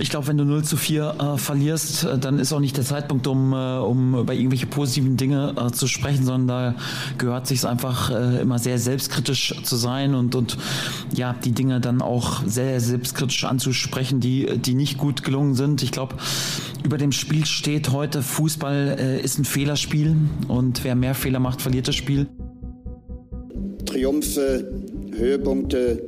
[0.00, 2.84] Ich glaube, wenn du 0 zu 4 äh, verlierst, äh, dann ist auch nicht der
[2.84, 6.74] Zeitpunkt, um, äh, um über irgendwelche positiven Dinge äh, zu sprechen, sondern da
[7.18, 10.56] gehört sich einfach äh, immer sehr selbstkritisch zu sein und, und
[11.14, 15.82] ja, die Dinge dann auch sehr selbstkritisch anzusprechen, die, die nicht gut gelungen sind.
[15.82, 16.16] Ich glaube,
[16.84, 21.60] über dem Spiel steht heute, Fußball äh, ist ein Fehlerspiel und wer mehr Fehler macht,
[21.60, 22.28] verliert das Spiel.
[23.84, 24.70] Triumphe,
[25.16, 26.02] Höhepunkte,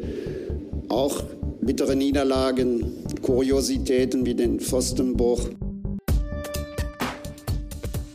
[0.89, 1.23] auch
[1.61, 5.49] bittere Niederlagen, Kuriositäten wie den Pfostenbruch.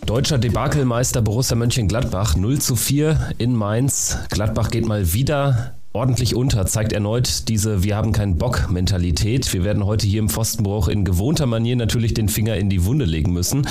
[0.05, 4.17] Deutscher Debakelmeister Borussia Mönchengladbach 0 zu 4 in Mainz.
[4.29, 9.51] Gladbach geht mal wieder ordentlich unter, zeigt erneut diese Wir haben keinen Bock-Mentalität.
[9.53, 13.05] Wir werden heute hier im Pfostenbruch in gewohnter Manier natürlich den Finger in die Wunde
[13.05, 13.65] legen müssen.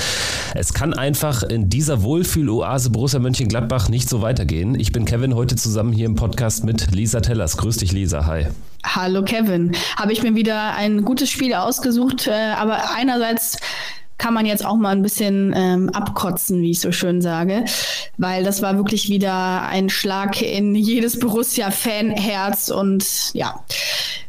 [0.55, 4.74] Es kann einfach in dieser Wohlfühl-Oase Borussia Mönchengladbach nicht so weitergehen.
[4.74, 7.59] Ich bin Kevin, heute zusammen hier im Podcast mit Lisa Tellers.
[7.59, 8.25] Grüß dich, Lisa.
[8.25, 8.47] Hi.
[8.83, 9.72] Hallo Kevin.
[9.97, 13.59] Habe ich mir wieder ein gutes Spiel ausgesucht, äh, aber einerseits
[14.18, 17.64] kann man jetzt auch mal ein bisschen ähm, abkotzen, wie ich so schön sage,
[18.16, 23.61] weil das war wirklich wieder ein Schlag in jedes Borussia-Fanherz und ja,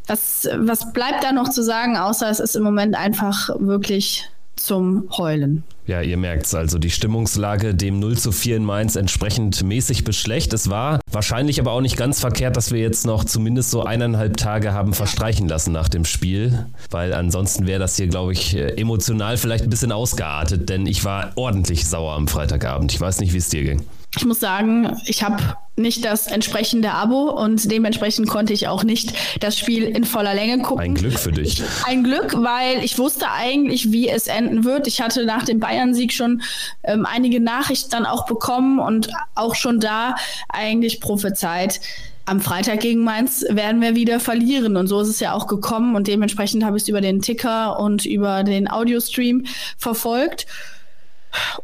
[0.08, 5.08] was, was bleibt da noch zu sagen, außer es ist im Moment einfach wirklich zum
[5.18, 5.64] Heulen.
[5.88, 10.03] Ja, ihr merkt es also, die Stimmungslage dem 0 zu 4 in Mainz entsprechend mäßig
[10.03, 10.52] beschlecht.
[10.53, 14.38] Es war wahrscheinlich aber auch nicht ganz verkehrt, dass wir jetzt noch zumindest so eineinhalb
[14.38, 18.69] Tage haben verstreichen lassen nach dem Spiel, weil ansonsten wäre das hier, glaube ich, äh,
[18.80, 22.91] emotional vielleicht ein bisschen ausgeartet, denn ich war ordentlich sauer am Freitagabend.
[22.91, 23.83] Ich weiß nicht, wie es dir ging.
[24.18, 29.14] Ich muss sagen, ich habe nicht das entsprechende Abo und dementsprechend konnte ich auch nicht
[29.42, 30.84] das Spiel in voller Länge gucken.
[30.84, 31.62] Ein Glück für dich.
[31.86, 34.88] Ein Glück, weil ich wusste eigentlich, wie es enden wird.
[34.88, 36.42] Ich hatte nach dem Bayern-Sieg schon
[36.84, 40.16] ähm, einige Nachrichten dann auch bekommen und auch schon da
[40.48, 41.82] eigentlich prophezeit.
[42.28, 44.78] Am Freitag gegen Mainz werden wir wieder verlieren.
[44.78, 45.96] Und so ist es ja auch gekommen.
[45.96, 49.46] Und dementsprechend habe ich es über den Ticker und über den Audiostream
[49.78, 50.48] verfolgt.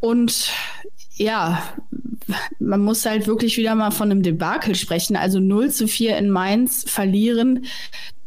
[0.01, 0.51] Und
[1.15, 1.61] ja,
[2.59, 5.15] man muss halt wirklich wieder mal von einem Debakel sprechen.
[5.15, 7.65] Also 0 zu 4 in Mainz verlieren,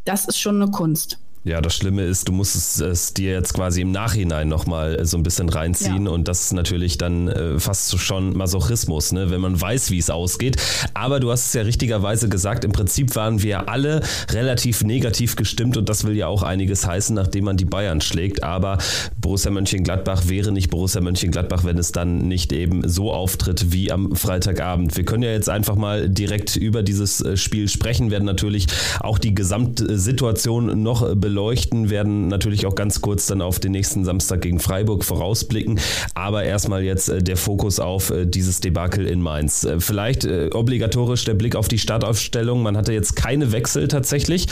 [0.04, 1.18] das ist schon eine Kunst.
[1.46, 5.18] Ja, das Schlimme ist, du musst es, es dir jetzt quasi im Nachhinein nochmal so
[5.18, 6.10] ein bisschen reinziehen ja.
[6.10, 9.30] und das ist natürlich dann äh, fast schon Masochismus, ne?
[9.30, 10.56] wenn man weiß, wie es ausgeht.
[10.94, 14.00] Aber du hast es ja richtigerweise gesagt, im Prinzip waren wir alle
[14.30, 18.42] relativ negativ gestimmt und das will ja auch einiges heißen, nachdem man die Bayern schlägt.
[18.42, 18.78] Aber
[19.20, 24.16] Borussia Mönchengladbach wäre nicht Borussia Mönchengladbach, wenn es dann nicht eben so auftritt wie am
[24.16, 24.96] Freitagabend.
[24.96, 28.66] Wir können ja jetzt einfach mal direkt über dieses äh, Spiel sprechen, werden natürlich
[29.00, 34.04] auch die Gesamtsituation noch beleuchten beleuchten, werden natürlich auch ganz kurz dann auf den nächsten
[34.04, 35.80] Samstag gegen Freiburg vorausblicken.
[36.14, 39.64] Aber erstmal jetzt äh, der Fokus auf äh, dieses Debakel in Mainz.
[39.64, 42.62] Äh, vielleicht obligatorisch der Blick auf die Startaufstellung.
[42.62, 44.46] Man hatte jetzt keine Wechsel tatsächlich.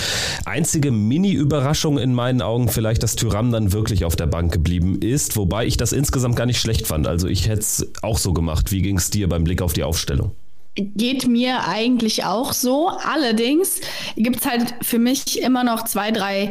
[0.45, 5.37] Einzige Mini-Überraschung in meinen Augen vielleicht, dass Tyram dann wirklich auf der Bank geblieben ist,
[5.37, 7.07] wobei ich das insgesamt gar nicht schlecht fand.
[7.07, 8.73] Also ich hätte es auch so gemacht.
[8.73, 10.33] Wie ging es dir beim Blick auf die Aufstellung?
[10.75, 12.89] Geht mir eigentlich auch so.
[12.89, 13.81] Allerdings
[14.17, 16.51] gibt es halt für mich immer noch zwei, drei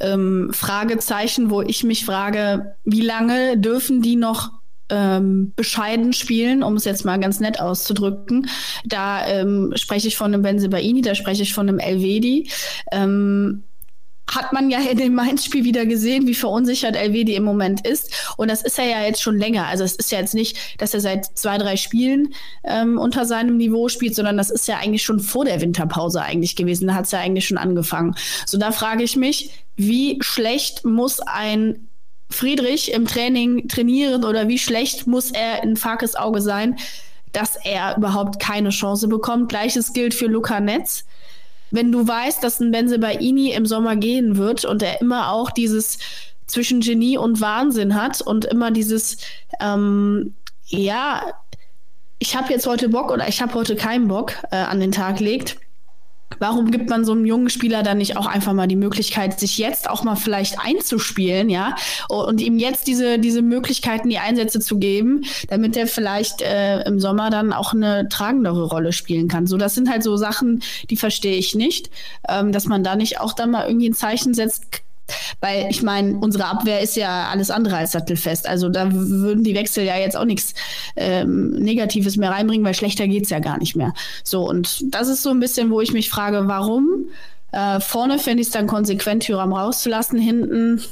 [0.00, 4.50] ähm, Fragezeichen, wo ich mich frage, wie lange dürfen die noch
[4.90, 8.48] ähm, bescheiden spielen, um es jetzt mal ganz nett auszudrücken.
[8.84, 12.50] Da ähm, spreche ich von einem Benzebaini, da spreche ich von einem Elvedi.
[12.92, 13.64] Ähm,
[14.34, 18.12] hat man ja in dem Mainz-Spiel wieder gesehen, wie verunsichert Elvedi im Moment ist.
[18.36, 19.66] Und das ist er ja jetzt schon länger.
[19.66, 22.34] Also es ist ja jetzt nicht, dass er seit zwei, drei Spielen
[22.64, 26.56] ähm, unter seinem Niveau spielt, sondern das ist ja eigentlich schon vor der Winterpause eigentlich
[26.56, 26.88] gewesen.
[26.88, 28.14] Da hat es ja eigentlich schon angefangen.
[28.46, 31.88] So, da frage ich mich, wie schlecht muss ein
[32.30, 36.76] Friedrich im Training trainieren oder wie schlecht muss er in Farkes Auge sein,
[37.32, 39.48] dass er überhaupt keine Chance bekommt.
[39.48, 41.04] Gleiches gilt für Luca Netz
[41.72, 45.98] wenn du weißt, dass ein Benzebaini im Sommer gehen wird und er immer auch dieses
[46.46, 49.16] zwischen Genie und Wahnsinn hat und immer dieses,
[49.58, 50.34] ähm,
[50.66, 51.22] ja,
[52.18, 55.18] ich habe jetzt heute Bock oder ich habe heute keinen Bock äh, an den Tag
[55.18, 55.56] legt,
[56.42, 59.58] Warum gibt man so einem jungen Spieler dann nicht auch einfach mal die Möglichkeit, sich
[59.58, 61.76] jetzt auch mal vielleicht einzuspielen, ja,
[62.08, 66.98] und ihm jetzt diese, diese Möglichkeiten, die Einsätze zu geben, damit er vielleicht äh, im
[66.98, 69.46] Sommer dann auch eine tragendere Rolle spielen kann.
[69.46, 71.90] So, das sind halt so Sachen, die verstehe ich nicht,
[72.28, 74.82] ähm, dass man da nicht auch dann mal irgendwie ein Zeichen setzt,
[75.40, 78.48] weil ich meine, unsere Abwehr ist ja alles andere als sattelfest.
[78.48, 80.54] Also da würden die Wechsel ja jetzt auch nichts
[80.96, 83.94] ähm, Negatives mehr reinbringen, weil schlechter geht es ja gar nicht mehr.
[84.24, 87.06] So, und das ist so ein bisschen, wo ich mich frage, warum?
[87.52, 90.82] Äh, vorne finde ich es dann konsequent, Tyram rauszulassen, hinten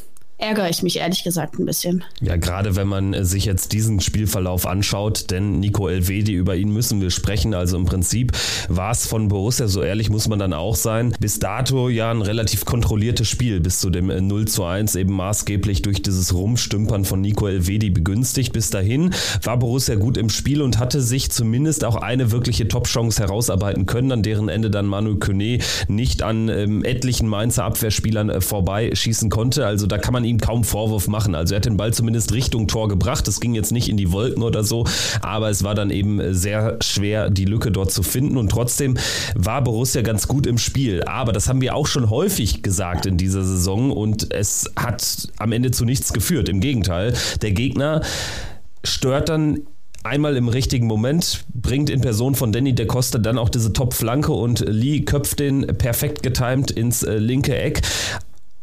[0.41, 2.05] ärgere ich mich ehrlich gesagt ein bisschen.
[2.21, 6.73] Ja, gerade wenn man äh, sich jetzt diesen Spielverlauf anschaut, denn Nico Elvedi, über ihn
[6.73, 7.55] müssen wir sprechen.
[7.55, 8.33] Also im Prinzip
[8.69, 12.23] war es von Borussia, so ehrlich muss man dann auch sein, bis dato ja ein
[12.23, 17.05] relativ kontrolliertes Spiel, bis zu dem 0 äh, zu 1 eben maßgeblich durch dieses Rumstümpern
[17.05, 18.53] von Nico Elvedi begünstigt.
[18.53, 23.23] Bis dahin war Borussia gut im Spiel und hatte sich zumindest auch eine wirkliche Top-Chance
[23.23, 25.59] herausarbeiten können, an deren Ende dann Manuel Kone
[25.89, 29.67] nicht an ähm, etlichen Mainzer Abwehrspielern äh, vorbeischießen konnte.
[29.67, 31.35] Also da kann man ihm kaum Vorwurf machen.
[31.35, 33.29] Also er hat den Ball zumindest Richtung Tor gebracht.
[33.29, 34.87] Es ging jetzt nicht in die Wolken oder so,
[35.21, 38.37] aber es war dann eben sehr schwer, die Lücke dort zu finden.
[38.37, 38.97] Und trotzdem
[39.35, 41.03] war Borussia ganz gut im Spiel.
[41.05, 45.53] Aber das haben wir auch schon häufig gesagt in dieser Saison und es hat am
[45.53, 46.49] Ende zu nichts geführt.
[46.49, 48.03] Im Gegenteil, der Gegner
[48.85, 49.61] stört dann
[50.03, 54.33] einmal im richtigen Moment, bringt in Person von Danny de Costa dann auch diese Top-Flanke
[54.33, 57.83] und Lee köpft den perfekt getimt ins äh, linke Eck.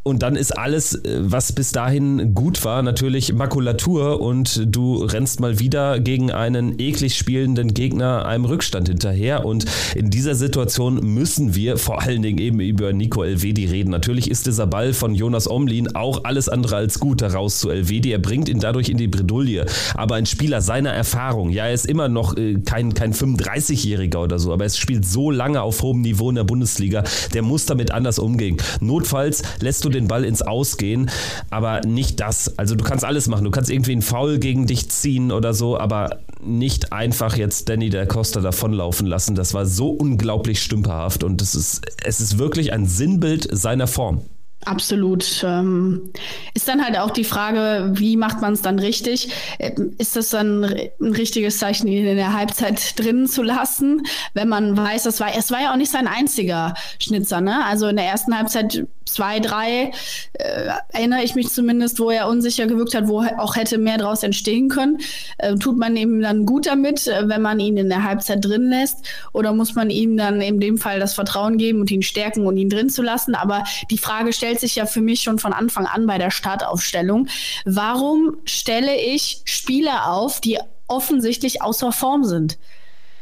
[0.07, 5.41] Und dann ist alles, äh, was bis dahin gut war, natürlich Makulatur und du rennst
[5.41, 9.45] mal wieder gegen einen eklig spielenden Gegner einem Rückstand hinterher.
[9.45, 9.65] Und
[9.95, 13.89] in dieser Situation müssen wir vor allen Dingen eben über Nico Elvedi reden.
[13.89, 18.13] Natürlich ist dieser Ball von Jonas Omlin auch alles andere als gut heraus zu Elvedi.
[18.13, 19.65] Er bringt ihn dadurch in die Bredouille.
[19.93, 24.39] Aber ein Spieler seiner Erfahrung, ja, er ist immer noch äh, kein, kein 35-Jähriger oder
[24.39, 27.03] so, aber er spielt so lange auf hohem Niveau in der Bundesliga,
[27.33, 28.55] der muss damit anders umgehen.
[28.79, 31.09] Notfalls lässt du den den Ball ins Ausgehen,
[31.49, 32.57] aber nicht das.
[32.57, 33.43] Also du kannst alles machen.
[33.43, 37.89] Du kannst irgendwie einen Foul gegen dich ziehen oder so, aber nicht einfach jetzt Danny
[37.89, 39.35] der Costa davonlaufen lassen.
[39.35, 44.21] Das war so unglaublich stümperhaft und es ist, es ist wirklich ein Sinnbild seiner Form.
[44.65, 45.43] Absolut.
[45.45, 46.11] Ähm,
[46.53, 49.29] ist dann halt auch die Frage, wie macht man es dann richtig?
[49.59, 54.49] Ähm, ist das dann ein richtiges Zeichen, ihn in der Halbzeit drinnen zu lassen, wenn
[54.49, 57.65] man weiß, das war, es war ja auch nicht sein einziger Schnitzer, ne?
[57.65, 59.91] Also in der ersten Halbzeit zwei, drei,
[60.33, 64.23] äh, erinnere ich mich zumindest, wo er unsicher gewirkt hat, wo auch hätte mehr daraus
[64.23, 64.99] entstehen können.
[65.37, 68.69] Äh, tut man ihm dann gut damit, äh, wenn man ihn in der Halbzeit drin
[68.69, 68.97] lässt?
[69.33, 72.57] Oder muss man ihm dann in dem Fall das Vertrauen geben und ihn stärken und
[72.57, 73.35] ihn drin zu lassen?
[73.35, 77.27] Aber die Frage stellt sich ja für mich schon von Anfang an bei der Startaufstellung.
[77.65, 82.57] Warum stelle ich Spieler auf, die offensichtlich außer Form sind?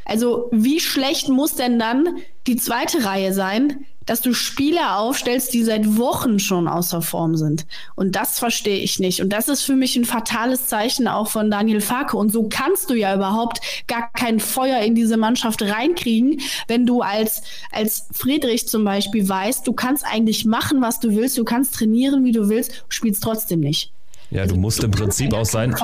[0.05, 5.63] Also wie schlecht muss denn dann die zweite Reihe sein, dass du Spieler aufstellst, die
[5.63, 7.65] seit Wochen schon außer Form sind.
[7.95, 9.21] Und das verstehe ich nicht.
[9.21, 12.17] Und das ist für mich ein fatales Zeichen auch von Daniel Farke.
[12.17, 17.01] Und so kannst du ja überhaupt gar kein Feuer in diese Mannschaft reinkriegen, wenn du
[17.01, 17.41] als,
[17.71, 22.23] als Friedrich zum Beispiel weißt, du kannst eigentlich machen, was du willst, du kannst trainieren,
[22.23, 23.91] wie du willst, spielst trotzdem nicht.
[24.31, 25.75] Ja, du musst im Prinzip aus, sein,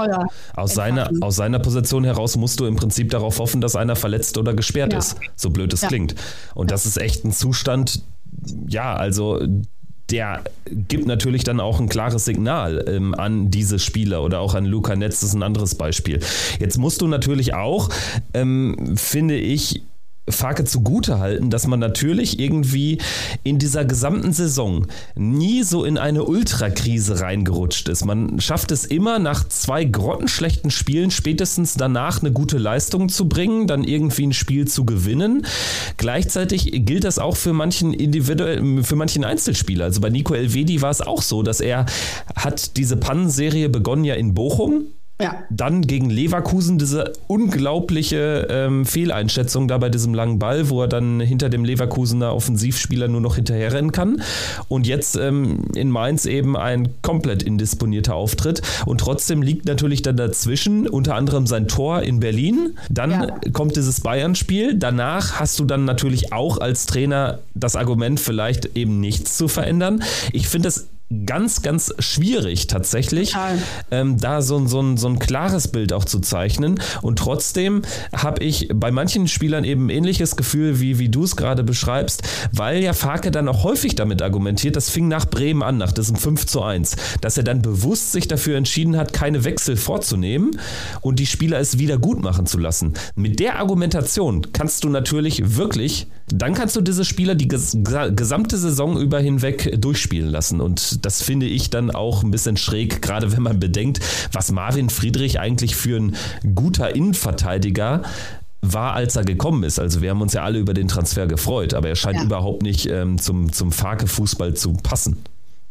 [0.56, 4.38] aus, seiner, aus seiner Position heraus musst du im Prinzip darauf hoffen, dass einer verletzt
[4.38, 5.00] oder gesperrt ja.
[5.00, 5.88] ist, so blöd es ja.
[5.88, 6.15] klingt.
[6.56, 8.01] Und das ist echt ein Zustand,
[8.67, 9.39] ja, also
[10.11, 14.65] der gibt natürlich dann auch ein klares Signal ähm, an diese Spieler oder auch an
[14.65, 16.19] Luca Netz, das ist ein anderes Beispiel.
[16.59, 17.89] Jetzt musst du natürlich auch,
[18.33, 19.83] ähm, finde ich,
[20.29, 23.00] Farke zugute halten, dass man natürlich irgendwie
[23.44, 24.85] in dieser gesamten Saison
[25.15, 28.06] nie so in eine Ultrakrise reingerutscht ist.
[28.06, 33.65] Man schafft es immer nach zwei grottenschlechten Spielen spätestens danach eine gute Leistung zu bringen,
[33.65, 35.45] dann irgendwie ein Spiel zu gewinnen.
[35.97, 39.85] Gleichzeitig gilt das auch für manchen individuell, für manchen Einzelspieler.
[39.85, 41.88] Also bei Nico Elvedi war es auch so, dass er
[42.35, 44.85] hat diese Pannenserie begonnen ja in Bochum
[45.21, 45.44] ja.
[45.50, 51.19] Dann gegen Leverkusen diese unglaubliche ähm, Fehleinschätzung da bei diesem langen Ball, wo er dann
[51.19, 54.21] hinter dem Leverkusener Offensivspieler nur noch hinterherrennen kann.
[54.68, 58.62] Und jetzt ähm, in Mainz eben ein komplett indisponierter Auftritt.
[58.85, 62.78] Und trotzdem liegt natürlich dann dazwischen unter anderem sein Tor in Berlin.
[62.90, 63.28] Dann ja.
[63.54, 64.75] kommt dieses Bayern-Spiel.
[64.75, 70.04] Danach hast du dann natürlich auch als Trainer das Argument, vielleicht eben nichts zu verändern.
[70.31, 70.87] Ich finde es
[71.25, 73.35] ganz, ganz schwierig tatsächlich,
[73.91, 76.80] ähm, da so, so, so ein klares Bild auch zu zeichnen.
[77.01, 77.81] Und trotzdem
[78.13, 82.23] habe ich bei manchen Spielern eben ein ähnliches Gefühl, wie, wie du es gerade beschreibst,
[82.51, 86.15] weil ja Farke dann auch häufig damit argumentiert, das fing nach Bremen an, nach diesem
[86.15, 90.51] 5 zu 1, dass er dann bewusst sich dafür entschieden hat, keine Wechsel vorzunehmen
[91.01, 92.94] und die Spieler es wieder gut machen zu lassen.
[93.15, 98.99] Mit der Argumentation kannst du natürlich wirklich, dann kannst du diese Spieler die gesamte Saison
[98.99, 100.61] über hinweg durchspielen lassen.
[100.61, 103.99] Und das finde ich dann auch ein bisschen schräg, gerade wenn man bedenkt,
[104.31, 106.15] was Marvin Friedrich eigentlich für ein
[106.55, 108.03] guter Innenverteidiger
[108.61, 109.79] war, als er gekommen ist.
[109.79, 112.23] Also wir haben uns ja alle über den Transfer gefreut, aber er scheint ja.
[112.23, 115.17] überhaupt nicht ähm, zum, zum Farke-Fußball zu passen.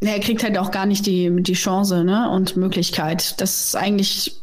[0.02, 2.30] Er kriegt halt auch gar nicht die, die Chance ne?
[2.30, 3.40] und Möglichkeit.
[3.40, 4.40] Das ist eigentlich,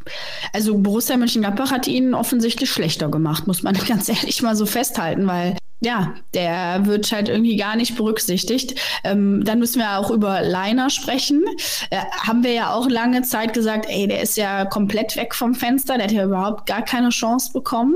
[0.53, 5.25] also Borussia Mönchengladbach hat ihn offensichtlich schlechter gemacht, muss man ganz ehrlich mal so festhalten,
[5.25, 8.79] weil ja, der wird halt irgendwie gar nicht berücksichtigt.
[9.03, 11.43] Ähm, dann müssen wir auch über Leiner sprechen.
[11.91, 15.53] Äh, haben wir ja auch lange Zeit gesagt, ey, der ist ja komplett weg vom
[15.53, 17.95] Fenster, der hat ja überhaupt gar keine Chance bekommen.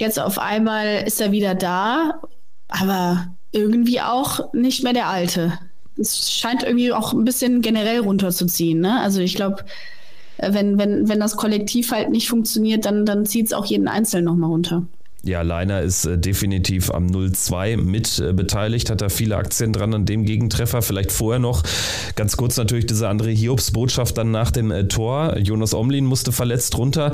[0.00, 2.20] Jetzt auf einmal ist er wieder da,
[2.68, 5.58] aber irgendwie auch nicht mehr der Alte.
[5.98, 8.80] Es scheint irgendwie auch ein bisschen generell runterzuziehen.
[8.80, 9.00] Ne?
[9.00, 9.64] Also ich glaube,
[10.38, 13.88] äh, wenn, wenn, wenn das Kollektiv halt nicht funktioniert, dann, dann zieht es auch jeden
[13.88, 14.82] Einzelnen nochmal runter.
[15.26, 19.92] Ja, Leiner ist äh, definitiv am 0-2 mit äh, beteiligt, hat da viele Aktien dran
[19.92, 20.82] an dem Gegentreffer.
[20.82, 21.64] Vielleicht vorher noch
[22.14, 25.36] ganz kurz natürlich diese andere Hiobs-Botschaft dann nach dem äh, Tor.
[25.38, 27.12] Jonas Omlin musste verletzt runter.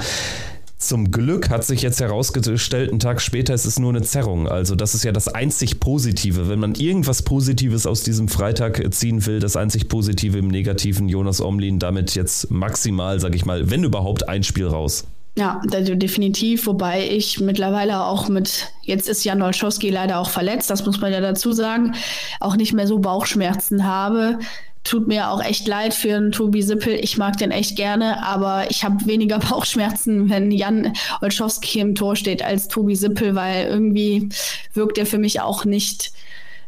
[0.83, 4.49] Zum Glück hat sich jetzt herausgestellt, einen Tag später ist es nur eine Zerrung.
[4.49, 6.49] Also das ist ja das einzig Positive.
[6.49, 11.41] Wenn man irgendwas Positives aus diesem Freitag ziehen will, das einzig Positive im Negativen, Jonas
[11.41, 15.05] Omlin damit jetzt maximal, sag ich mal, wenn überhaupt, ein Spiel raus.
[15.39, 20.85] Ja, definitiv, wobei ich mittlerweile auch mit, jetzt ist Jan Olszowski leider auch verletzt, das
[20.85, 21.95] muss man ja dazu sagen,
[22.41, 24.41] auch nicht mehr so Bauchschmerzen habe.
[24.85, 26.95] Tut mir auch echt leid für einen Tobi Sippel.
[26.95, 32.17] Ich mag den echt gerne, aber ich habe weniger Bauchschmerzen, wenn Jan Olszowski im Tor
[32.17, 34.29] steht als Tobi Sippel, weil irgendwie
[34.75, 36.12] wirkt er für mich auch nicht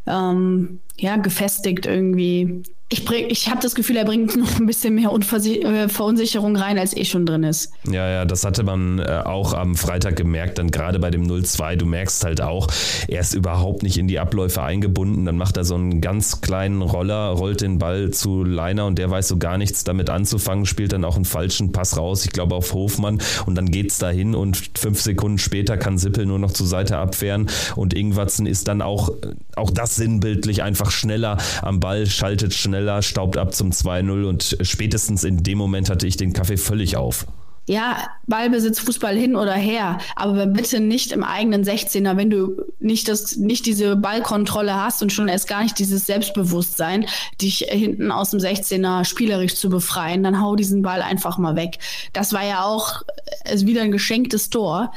[0.06, 2.62] ähm, ja, gefestigt irgendwie
[2.94, 6.96] ich, ich habe das Gefühl, er bringt noch ein bisschen mehr äh, Verunsicherung rein, als
[6.96, 7.72] eh schon drin ist.
[7.90, 11.76] Ja, ja, das hatte man äh, auch am Freitag gemerkt, dann gerade bei dem 0-2.
[11.76, 12.68] Du merkst halt auch,
[13.08, 15.24] er ist überhaupt nicht in die Abläufe eingebunden.
[15.24, 19.10] Dann macht er so einen ganz kleinen Roller, rollt den Ball zu Leiner und der
[19.10, 22.54] weiß so gar nichts damit anzufangen, spielt dann auch einen falschen Pass raus, ich glaube
[22.54, 26.66] auf Hofmann und dann geht's dahin und fünf Sekunden später kann Sippel nur noch zur
[26.66, 29.10] Seite abwehren und Ingwatzen ist dann auch,
[29.56, 34.58] auch das sinnbildlich einfach schneller am Ball, schaltet schneller schneller, staubt ab zum 2-0 und
[34.60, 37.26] spätestens in dem Moment hatte ich den Kaffee völlig auf.
[37.66, 43.08] Ja, Ballbesitz, Fußball hin oder her, aber bitte nicht im eigenen 16er, wenn du nicht
[43.08, 47.06] das, nicht diese Ballkontrolle hast und schon erst gar nicht dieses Selbstbewusstsein,
[47.40, 51.78] dich hinten aus dem 16er spielerisch zu befreien, dann hau diesen Ball einfach mal weg.
[52.12, 53.02] Das war ja auch
[53.46, 54.92] also wieder ein geschenktes Tor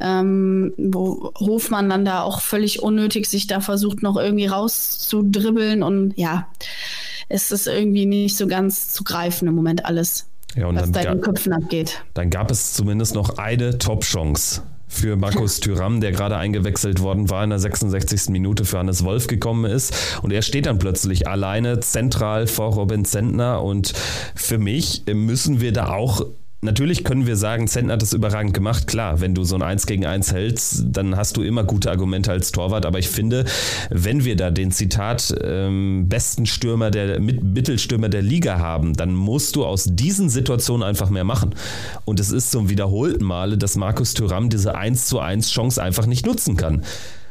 [0.00, 6.14] ähm, wo Hofmann dann da auch völlig unnötig sich da versucht, noch irgendwie rauszudribbeln und
[6.16, 6.48] ja,
[7.30, 11.12] es ist irgendwie nicht so ganz zu greifen im Moment alles, ja, was da in
[11.12, 12.02] den Köpfen abgeht.
[12.12, 17.44] Dann gab es zumindest noch eine Top-Chance für Markus Thüram, der gerade eingewechselt worden war
[17.44, 18.30] in der 66.
[18.30, 19.94] Minute für Hannes Wolf gekommen ist.
[20.22, 23.62] Und er steht dann plötzlich alleine zentral vor Robin Zentner.
[23.62, 23.92] Und
[24.34, 26.26] für mich müssen wir da auch
[26.62, 28.86] Natürlich können wir sagen, Zentner hat das überragend gemacht.
[28.86, 32.30] Klar, wenn du so ein 1 gegen 1 hältst, dann hast du immer gute Argumente
[32.30, 32.84] als Torwart.
[32.84, 33.46] Aber ich finde,
[33.88, 39.56] wenn wir da den Zitat ähm, besten Stürmer der Mittelstürmer der Liga haben, dann musst
[39.56, 41.54] du aus diesen Situationen einfach mehr machen.
[42.04, 46.04] Und es ist zum wiederholten Male, dass Markus Thüram diese 1 zu 1 Chance einfach
[46.04, 46.82] nicht nutzen kann.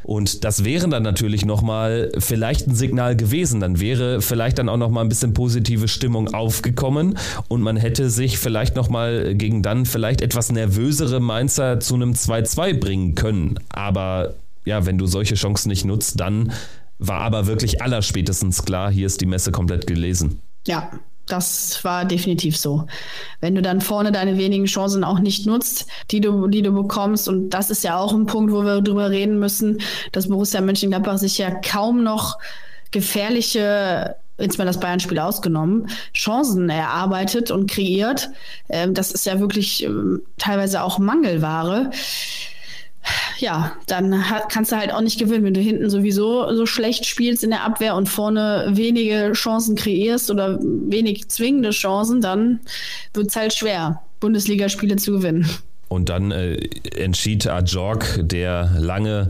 [0.10, 3.60] Und das wäre dann natürlich nochmal vielleicht ein Signal gewesen.
[3.60, 7.16] Dann wäre vielleicht dann auch nochmal ein bisschen positive Stimmung aufgekommen
[7.48, 12.80] und man hätte sich vielleicht nochmal gegen dann vielleicht etwas nervösere Mainzer zu einem 2-2
[12.80, 13.60] bringen können.
[13.70, 14.34] Aber
[14.66, 16.54] ja, wenn du solche Chancen nicht nutzt, dann
[16.98, 20.40] war aber wirklich allerspätestens klar, hier ist die Messe komplett gelesen.
[20.66, 20.90] Ja,
[21.32, 22.86] das war definitiv so.
[23.40, 27.28] Wenn du dann vorne deine wenigen Chancen auch nicht nutzt, die du, die du bekommst,
[27.28, 29.80] und das ist ja auch ein Punkt, wo wir drüber reden müssen,
[30.12, 32.38] dass Borussia Mönchengladbach sich ja kaum noch
[32.92, 38.30] gefährliche jetzt mal das Bayern-Spiel ausgenommen, Chancen erarbeitet und kreiert.
[38.70, 41.92] Ähm, das ist ja wirklich ähm, teilweise auch Mangelware
[43.40, 47.44] ja, dann kannst du halt auch nicht gewinnen, wenn du hinten sowieso so schlecht spielst
[47.44, 52.60] in der Abwehr und vorne wenige Chancen kreierst oder wenig zwingende Chancen, dann
[53.14, 55.50] wird es halt schwer, Bundesligaspiele zu gewinnen.
[55.90, 56.56] Und dann äh,
[56.96, 59.30] entschied Ajorg, der lange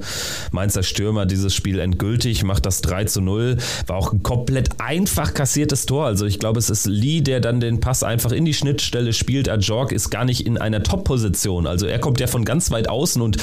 [0.51, 3.57] Mainzer Stürmer, dieses Spiel endgültig, macht das 3 zu 0.
[3.87, 6.05] War auch ein komplett einfach kassiertes Tor.
[6.05, 9.47] Also ich glaube, es ist Lee, der dann den Pass einfach in die Schnittstelle spielt.
[9.47, 11.65] Ajorg ist gar nicht in einer Top-Position.
[11.65, 13.37] Also er kommt ja von ganz weit außen und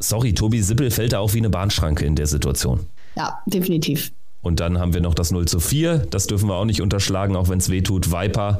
[0.00, 2.86] sorry, Tobi Sippel fällt da auch wie eine Bahnschranke in der Situation.
[3.16, 4.12] Ja, definitiv.
[4.44, 6.06] Und dann haben wir noch das 0 zu 4.
[6.10, 8.12] Das dürfen wir auch nicht unterschlagen, auch wenn es weh tut.
[8.12, 8.58] Viper,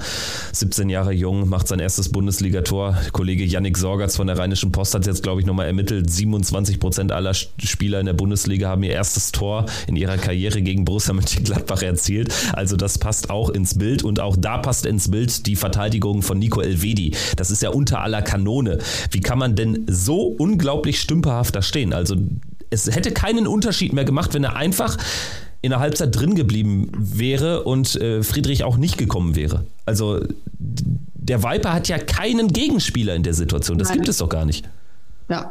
[0.52, 2.96] 17 Jahre jung, macht sein erstes Bundesligator.
[3.12, 6.10] Kollege Yannick Sorgatz von der Rheinischen Post hat jetzt, glaube ich, nochmal ermittelt.
[6.10, 10.86] 27 Prozent aller Spieler in der Bundesliga haben ihr erstes Tor in ihrer Karriere gegen
[10.86, 12.32] Borussia Mönchengladbach erzielt.
[12.54, 14.02] Also das passt auch ins Bild.
[14.02, 17.14] Und auch da passt ins Bild die Verteidigung von Nico Elvedi.
[17.36, 18.78] Das ist ja unter aller Kanone.
[19.10, 21.92] Wie kann man denn so unglaublich stümperhaft da stehen?
[21.92, 22.16] Also
[22.70, 24.96] es hätte keinen Unterschied mehr gemacht, wenn er einfach
[25.64, 29.64] in der Halbzeit drin geblieben wäre und äh, Friedrich auch nicht gekommen wäre.
[29.86, 30.20] Also
[30.58, 33.78] der Viper hat ja keinen Gegenspieler in der Situation.
[33.78, 33.98] Das Nein.
[33.98, 34.68] gibt es doch gar nicht.
[35.30, 35.50] Ja,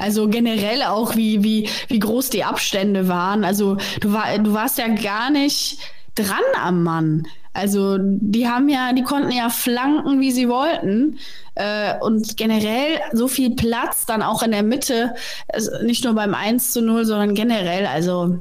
[0.00, 3.44] also generell auch, wie, wie, wie groß die Abstände waren.
[3.44, 5.78] Also du, war, du warst ja gar nicht
[6.16, 7.28] dran am Mann.
[7.52, 11.20] Also die haben ja, die konnten ja flanken, wie sie wollten.
[11.54, 15.14] Äh, und generell so viel Platz dann auch in der Mitte,
[15.46, 17.86] also nicht nur beim 1 zu 0, sondern generell.
[17.86, 18.38] Also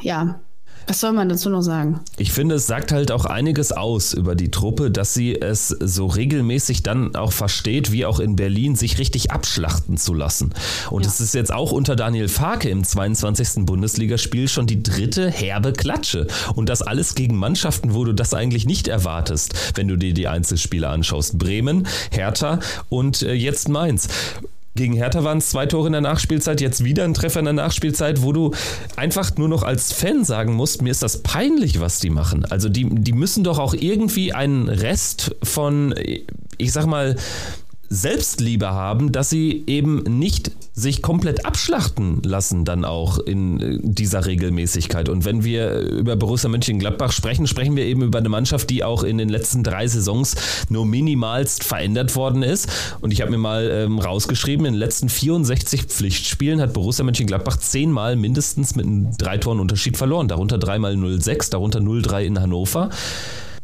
[0.00, 0.40] ja,
[0.86, 2.00] was soll man dazu noch sagen?
[2.18, 6.06] Ich finde, es sagt halt auch einiges aus über die Truppe, dass sie es so
[6.06, 10.52] regelmäßig dann auch versteht, wie auch in Berlin, sich richtig abschlachten zu lassen.
[10.90, 13.64] Und es ist jetzt auch unter Daniel Farke im 22.
[13.64, 16.26] Bundesligaspiel schon die dritte herbe Klatsche.
[16.54, 20.28] Und das alles gegen Mannschaften, wo du das eigentlich nicht erwartest, wenn du dir die
[20.28, 21.38] Einzelspiele anschaust.
[21.38, 24.08] Bremen, Hertha und äh, jetzt Mainz.
[24.76, 27.54] Gegen Hertha waren es zwei Tore in der Nachspielzeit, jetzt wieder ein Treffer in der
[27.54, 28.52] Nachspielzeit, wo du
[28.96, 32.44] einfach nur noch als Fan sagen musst, mir ist das peinlich, was die machen.
[32.44, 35.94] Also die, die müssen doch auch irgendwie einen Rest von,
[36.58, 37.14] ich sag mal,
[37.88, 44.26] Selbstliebe haben, dass sie eben nicht sich komplett abschlachten lassen, dann auch in äh, dieser
[44.26, 45.08] Regelmäßigkeit.
[45.08, 49.04] Und wenn wir über Borussia Mönchengladbach sprechen, sprechen wir eben über eine Mannschaft, die auch
[49.04, 50.34] in den letzten drei Saisons
[50.68, 52.68] nur minimalst verändert worden ist.
[53.00, 57.58] Und ich habe mir mal ähm, rausgeschrieben, in den letzten 64 Pflichtspielen hat Borussia Mönchengladbach
[57.58, 60.26] zehnmal mindestens mit einem drei Toren Unterschied verloren.
[60.26, 62.90] Darunter dreimal 0-6, darunter 0-3 in Hannover.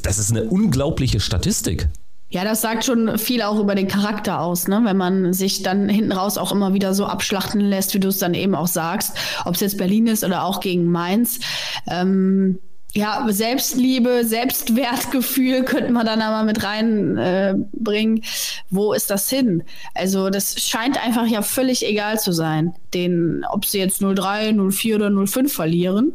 [0.03, 1.89] Das ist eine unglaubliche Statistik.
[2.31, 4.81] Ja, das sagt schon viel auch über den Charakter aus, ne?
[4.85, 8.19] wenn man sich dann hinten raus auch immer wieder so abschlachten lässt, wie du es
[8.19, 11.41] dann eben auch sagst, ob es jetzt Berlin ist oder auch gegen Mainz.
[11.89, 12.61] Ähm,
[12.93, 18.19] ja, Selbstliebe, Selbstwertgefühl könnte man dann aber mit reinbringen.
[18.19, 18.23] Äh,
[18.71, 19.65] Wo ist das hin?
[19.95, 24.97] Also das scheint einfach ja völlig egal zu sein, den, ob sie jetzt 03, 04
[24.97, 26.13] oder 05 verlieren.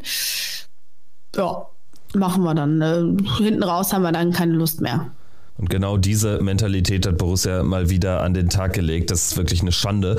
[1.36, 1.68] Ja,
[2.14, 2.82] machen wir dann.
[2.82, 5.12] Äh, hinten raus haben wir dann keine Lust mehr.
[5.58, 9.10] Und genau diese Mentalität hat Borussia mal wieder an den Tag gelegt.
[9.10, 10.18] Das ist wirklich eine Schande.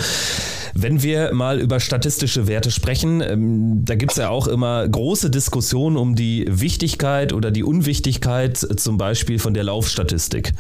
[0.75, 5.31] Wenn wir mal über statistische Werte sprechen, ähm, da gibt es ja auch immer große
[5.31, 10.55] Diskussionen um die Wichtigkeit oder die Unwichtigkeit zum Beispiel von der Laufstatistik.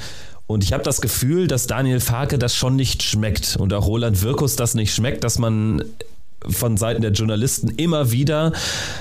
[0.47, 4.23] Und ich habe das Gefühl, dass Daniel Farke das schon nicht schmeckt und auch Roland
[4.23, 5.83] Wirkus das nicht schmeckt, dass man
[6.49, 8.52] von Seiten der Journalisten immer wieder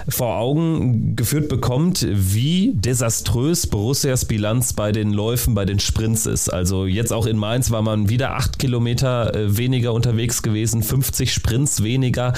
[0.08, 6.50] vor Augen geführt bekommt, wie desaströs Borussias Bilanz bei den Läufen, bei den Sprints ist.
[6.50, 11.34] Also jetzt auch in Mainz war man wieder acht Kilometer äh, weniger unterwegs gewesen, 50
[11.34, 12.34] Sprints weniger.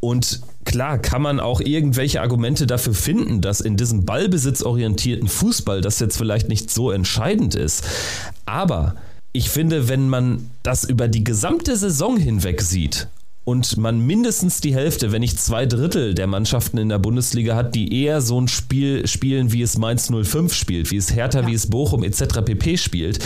[0.00, 6.00] Und klar kann man auch irgendwelche Argumente dafür finden, dass in diesem ballbesitzorientierten Fußball das
[6.00, 7.84] jetzt vielleicht nicht so entscheidend ist.
[8.46, 8.96] Aber
[9.32, 13.06] ich finde, wenn man das über die gesamte Saison hinweg sieht
[13.44, 17.74] und man mindestens die Hälfte, wenn nicht zwei Drittel der Mannschaften in der Bundesliga hat,
[17.74, 21.46] die eher so ein Spiel spielen, wie es Mainz 05 spielt, wie es Hertha, ja.
[21.48, 22.42] wie es Bochum etc.
[22.44, 23.18] pp spielt,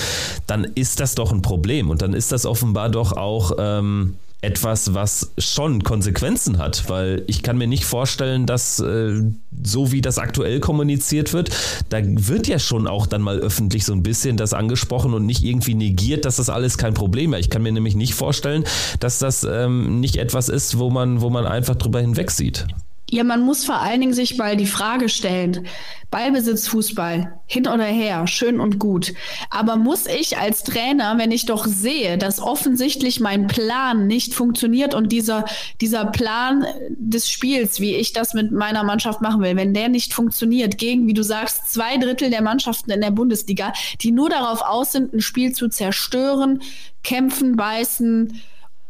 [0.46, 4.14] dann ist das doch ein Problem und dann ist das offenbar doch auch ähm,
[4.46, 9.22] etwas, was schon Konsequenzen hat, weil ich kann mir nicht vorstellen, dass äh,
[9.64, 11.50] so wie das aktuell kommuniziert wird,
[11.88, 15.42] da wird ja schon auch dann mal öffentlich so ein bisschen das angesprochen und nicht
[15.42, 17.40] irgendwie negiert, dass das alles kein Problem wäre.
[17.40, 18.62] Ich kann mir nämlich nicht vorstellen,
[19.00, 22.66] dass das ähm, nicht etwas ist, wo man, wo man einfach drüber hinwegsieht.
[23.09, 25.69] Ja, man muss vor allen Dingen sich mal die Frage stellen,
[26.11, 29.14] Ballbesitzfußball, hin oder her, schön und gut.
[29.49, 34.92] Aber muss ich als Trainer, wenn ich doch sehe, dass offensichtlich mein Plan nicht funktioniert
[34.92, 35.45] und dieser,
[35.81, 40.12] dieser Plan des Spiels, wie ich das mit meiner Mannschaft machen will, wenn der nicht
[40.12, 44.62] funktioniert, gegen, wie du sagst, zwei Drittel der Mannschaften in der Bundesliga, die nur darauf
[44.62, 46.61] aus sind, ein Spiel zu zerstören,
[47.05, 48.40] kämpfen, beißen,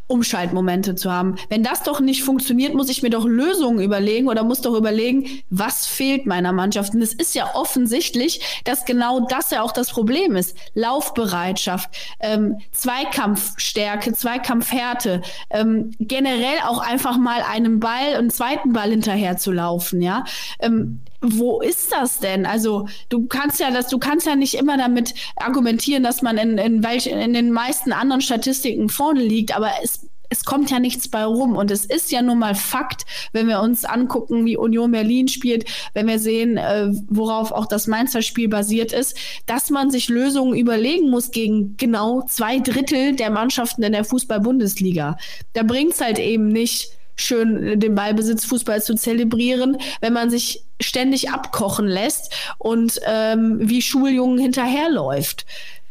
[0.09, 1.37] Umschaltmomente zu haben.
[1.49, 5.27] Wenn das doch nicht funktioniert, muss ich mir doch Lösungen überlegen oder muss doch überlegen,
[5.51, 6.95] was fehlt meiner Mannschaft.
[6.95, 10.57] Und es ist ja offensichtlich, dass genau das ja auch das Problem ist.
[10.75, 11.91] Laufbereitschaft,
[12.21, 19.51] ähm, Zweikampfstärke, Zweikampfhärte, ähm, generell auch einfach mal einen Ball, einen zweiten Ball hinterher zu
[19.51, 20.25] laufen, ja.
[20.61, 21.01] Ähm,
[21.35, 22.47] wo ist das denn?
[22.47, 26.59] Also du kannst ja das, du kannst ja nicht immer damit argumentieren, dass man in,
[26.59, 31.09] in, welch, in den meisten anderen Statistiken vorne liegt, aber es, es kommt ja nichts
[31.09, 31.57] bei rum.
[31.57, 35.65] Und es ist ja nun mal Fakt, wenn wir uns angucken, wie Union Berlin spielt,
[35.95, 40.57] wenn wir sehen, äh, worauf auch das Mainzer Spiel basiert ist, dass man sich Lösungen
[40.57, 45.17] überlegen muss gegen genau zwei Drittel der Mannschaften in der Fußball-Bundesliga.
[45.53, 50.66] Da bringt es halt eben nicht, schön den Ballbesitz Fußball zu zelebrieren, wenn man sich
[50.81, 55.47] ständig abkochen lässt und ähm, wie Schuljungen hinterherläuft.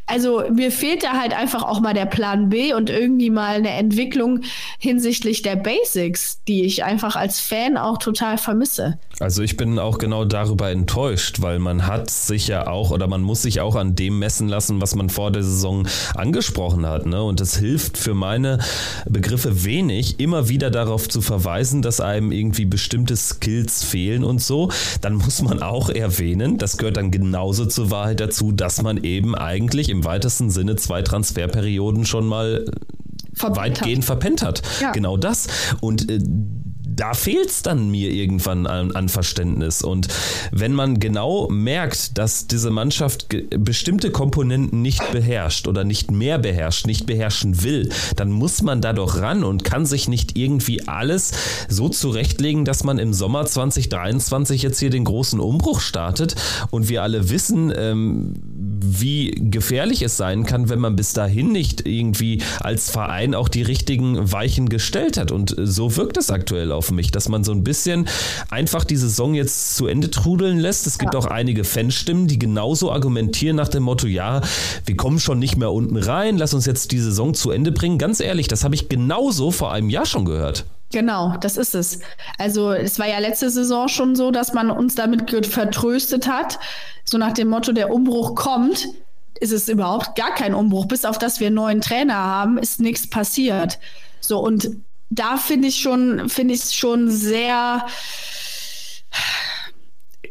[0.08, 3.72] Also mir fehlt da halt einfach auch mal der Plan B und irgendwie mal eine
[3.72, 4.42] Entwicklung
[4.78, 9.00] hinsichtlich der Basics, die ich einfach als Fan auch total vermisse.
[9.20, 13.22] Also ich bin auch genau darüber enttäuscht, weil man hat sich ja auch oder man
[13.22, 17.06] muss sich auch an dem messen lassen, was man vor der Saison angesprochen hat.
[17.06, 17.24] Ne?
[17.24, 18.60] Und es hilft für meine
[19.06, 24.70] Begriffe wenig, immer wieder darauf zu verweisen, dass einem irgendwie bestimmte Skills fehlen und so.
[25.02, 29.34] Dann muss man auch erwähnen, das gehört dann genauso zur Wahrheit dazu, dass man eben
[29.34, 32.66] eigentlich im weitesten Sinne zwei Transferperioden schon mal
[33.34, 34.06] verpennt weitgehend hat.
[34.06, 34.62] verpennt hat.
[34.82, 34.92] Ja.
[34.92, 35.48] Genau das.
[35.82, 36.20] Und äh,
[36.88, 39.82] da fehlt es dann mir irgendwann an, an, Verständnis.
[39.82, 40.08] Und
[40.52, 46.86] wenn man genau merkt, dass diese Mannschaft bestimmte Komponenten nicht beherrscht oder nicht mehr beherrscht,
[46.86, 51.32] nicht beherrschen will, dann muss man da doch ran und kann sich nicht irgendwie alles
[51.70, 56.36] so zurechtlegen, dass man im Sommer 2023 jetzt hier den großen Umbruch startet.
[56.72, 58.34] Und wir alle wissen, ähm,
[58.82, 63.64] wie gefährlich es sein kann, wenn man bis dahin nicht irgendwie als Verein auch die
[63.64, 65.32] richtigen Weichen gestellt hat.
[65.32, 68.08] Und so wirkt es aktuell auf mich, dass man so ein bisschen
[68.50, 70.88] einfach die Saison jetzt zu Ende trudeln lässt.
[70.88, 71.20] Es gibt ja.
[71.20, 74.42] auch einige Fanstimmen, die genauso argumentieren nach dem Motto, ja,
[74.86, 77.98] wir kommen schon nicht mehr unten rein, lass uns jetzt die Saison zu Ende bringen.
[77.98, 80.66] Ganz ehrlich, das habe ich genauso vor einem Jahr schon gehört.
[80.92, 82.00] Genau, das ist es.
[82.38, 86.60] Also es war ja letzte Saison schon so, dass man uns damit vertröstet hat,
[87.04, 88.88] so nach dem Motto, der Umbruch kommt,
[89.40, 90.88] ist es überhaupt gar kein Umbruch.
[90.88, 93.80] Bis auf dass wir einen neuen Trainer haben, ist nichts passiert.
[94.22, 94.70] So, und
[95.10, 97.86] da finde ich schon, finde ich schon sehr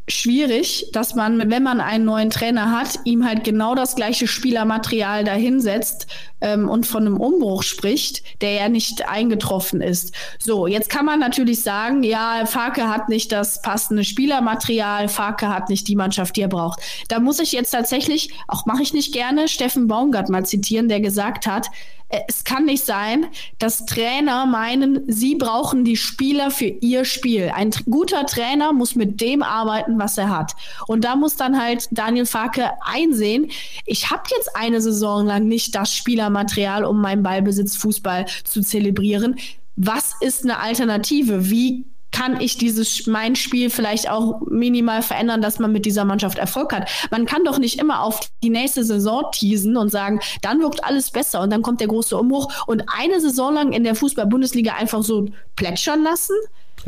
[0.09, 5.25] schwierig, dass man, wenn man einen neuen Trainer hat, ihm halt genau das gleiche Spielermaterial
[5.25, 6.07] dahinsetzt
[6.45, 10.13] ähm, und von einem Umbruch spricht, der ja nicht eingetroffen ist.
[10.39, 15.71] So, jetzt kann man natürlich sagen, ja, Farke hat nicht das passende Spielermaterial, Farke hat
[15.71, 16.81] nicht die Mannschaft, die er braucht.
[17.09, 21.01] Da muss ich jetzt tatsächlich, auch mache ich nicht gerne, Steffen Baumgart mal zitieren, der
[21.01, 21.71] gesagt hat,
[22.09, 23.27] äh, es kann nicht sein,
[23.59, 27.51] dass Trainer meinen, sie brauchen die Spieler für ihr Spiel.
[27.55, 30.53] Ein guter Trainer muss mit dem arbeiten, was er hat.
[30.87, 33.51] Und da muss dann halt Daniel Farke einsehen,
[33.87, 35.93] ich habe jetzt eine Saison lang nicht das
[36.35, 39.37] Spielermaterial, um meinen Ballbesitz Fußball zu zelebrieren.
[39.77, 41.51] Was ist eine Alternative?
[41.51, 46.39] Wie kann ich dieses mein Spiel vielleicht auch minimal verändern, dass man mit dieser Mannschaft
[46.39, 46.89] Erfolg hat.
[47.11, 51.11] Man kann doch nicht immer auf die nächste Saison teasen und sagen, dann wirkt alles
[51.11, 55.03] besser und dann kommt der große Umbruch und eine Saison lang in der Fußball-Bundesliga einfach
[55.03, 56.37] so plätschern lassen.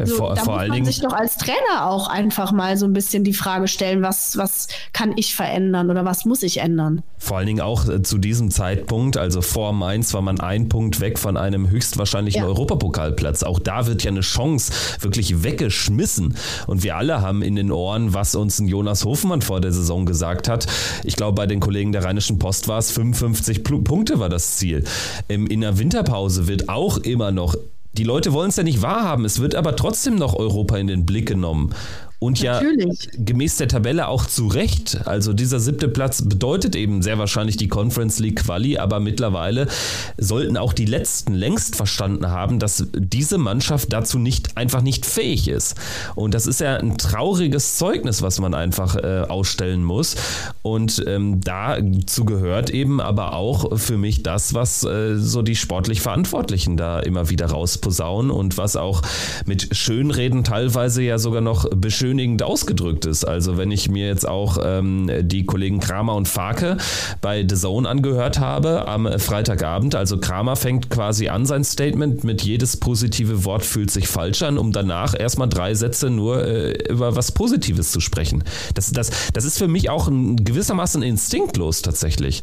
[0.05, 2.93] So, vor, da vor muss man sich doch als Trainer auch einfach mal so ein
[2.93, 7.03] bisschen die Frage stellen, was, was kann ich verändern oder was muss ich ändern?
[7.19, 11.01] Vor allen Dingen auch äh, zu diesem Zeitpunkt, also vor Mainz war man ein Punkt
[11.01, 12.47] weg von einem höchstwahrscheinlichen ja.
[12.47, 13.43] Europapokalplatz.
[13.43, 16.37] Auch da wird ja eine Chance wirklich weggeschmissen.
[16.67, 20.05] Und wir alle haben in den Ohren, was uns ein Jonas Hofmann vor der Saison
[20.05, 20.67] gesagt hat.
[21.05, 24.85] Ich glaube, bei den Kollegen der Rheinischen Post war es 55 Punkte war das Ziel.
[25.29, 27.57] In der Winterpause wird auch immer noch
[27.97, 29.25] die Leute wollen es ja nicht wahrhaben.
[29.25, 31.75] Es wird aber trotzdem noch Europa in den Blick genommen.
[32.19, 33.05] Und Natürlich.
[33.05, 35.07] ja gemäß der Tabelle auch zu Recht.
[35.07, 39.69] Also dieser siebte Platz bedeutet eben sehr wahrscheinlich die Conference League Quali, aber mittlerweile
[40.17, 45.49] sollten auch die Letzten längst verstanden haben, dass diese Mannschaft dazu nicht einfach nicht fähig
[45.49, 45.75] ist.
[46.15, 50.17] Und das ist ja ein trauriges Zeugnis, was man einfach äh, ausstellen muss.
[50.63, 56.01] Und ähm, dazu gehört eben aber auch für mich das, was äh, so die sportlich
[56.01, 59.03] Verantwortlichen da immer wieder rausposaunen und was auch
[59.45, 63.25] mit Schönreden teilweise ja sogar noch beschönigt beschönigend ausgedrückt ist.
[63.25, 66.79] Also wenn ich mir jetzt auch ähm, die Kollegen Kramer und Farke
[67.21, 72.43] bei The Zone angehört habe am Freitagabend, also Kramer fängt quasi an sein Statement mit
[72.43, 77.17] jedes positive Wort fühlt sich falsch an, um danach erstmal drei Sätze nur äh, über
[77.17, 78.45] was Positives zu sprechen.
[78.75, 82.43] Das, das, das ist für mich auch ein, gewissermaßen instinktlos tatsächlich.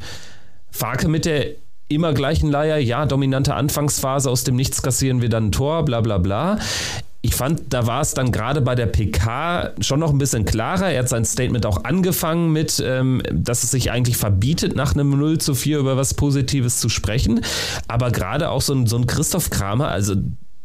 [0.70, 1.48] Farke mit der
[1.88, 6.02] immer gleichen Leier, ja, dominante Anfangsphase, aus dem Nichts kassieren wir dann ein Tor, bla
[6.02, 6.60] bla bla
[7.26, 10.90] ich fand, da war es dann gerade bei der PK schon noch ein bisschen klarer.
[10.90, 15.18] Er hat sein Statement auch angefangen mit, ähm, dass es sich eigentlich verbietet, nach einem
[15.18, 17.40] 0 zu 4 über was Positives zu sprechen.
[17.88, 20.16] Aber gerade auch so ein, so ein Christoph Kramer, also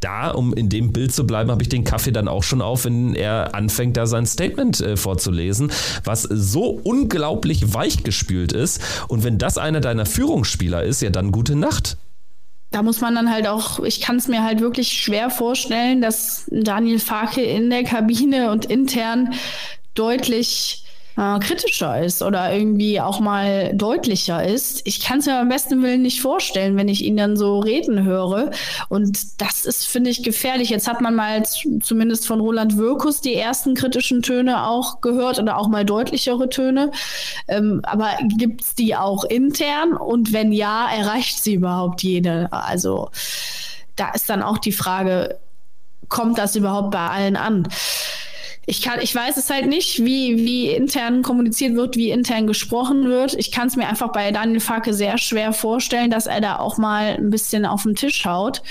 [0.01, 2.83] da, um in dem Bild zu bleiben, habe ich den Kaffee dann auch schon auf,
[2.83, 5.71] wenn er anfängt, da sein Statement äh, vorzulesen,
[6.03, 8.81] was so unglaublich weichgespült ist.
[9.07, 11.97] Und wenn das einer deiner Führungsspieler ist, ja dann gute Nacht
[12.71, 16.45] da muss man dann halt auch, ich kann es mir halt wirklich schwer vorstellen, dass
[16.51, 19.33] Daniel Farke in der Kabine und intern
[19.95, 20.85] deutlich
[21.19, 24.81] äh, kritischer ist oder irgendwie auch mal deutlicher ist.
[24.85, 28.05] Ich kann es mir am besten Willen nicht vorstellen, wenn ich ihn dann so reden
[28.05, 28.51] höre.
[28.87, 30.69] Und das ist, finde ich, gefährlich.
[30.69, 31.43] Jetzt hat man mal
[31.81, 36.91] zumindest von Roland Wirkus die ersten kritischen Töne auch gehört oder auch mal deutlichere Töne.
[37.49, 39.97] Ähm, aber gibt es die auch intern?
[39.97, 42.47] Und wenn ja, erreicht sie überhaupt jede?
[42.51, 43.09] Also
[43.97, 45.37] da ist dann auch die Frage,
[46.07, 47.67] kommt das überhaupt bei allen an?
[48.69, 53.05] Ich kann, ich weiß es halt nicht, wie, wie intern kommuniziert wird, wie intern gesprochen
[53.05, 53.33] wird.
[53.33, 56.77] Ich kann es mir einfach bei Daniel Farke sehr schwer vorstellen, dass er da auch
[56.77, 58.61] mal ein bisschen auf den Tisch haut.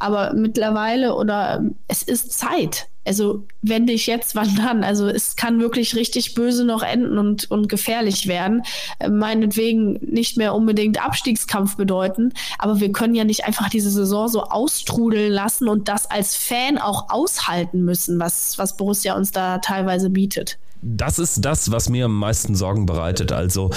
[0.00, 4.84] Aber mittlerweile oder es ist Zeit also wenn dich jetzt, wann dann?
[4.84, 8.62] Also es kann wirklich richtig böse noch enden und, und gefährlich werden.
[8.98, 14.28] Äh, meinetwegen nicht mehr unbedingt Abstiegskampf bedeuten, aber wir können ja nicht einfach diese Saison
[14.28, 19.58] so austrudeln lassen und das als Fan auch aushalten müssen, was, was Borussia uns da
[19.58, 23.32] teilweise bietet das ist das, was mir am meisten Sorgen bereitet.
[23.32, 23.70] Also,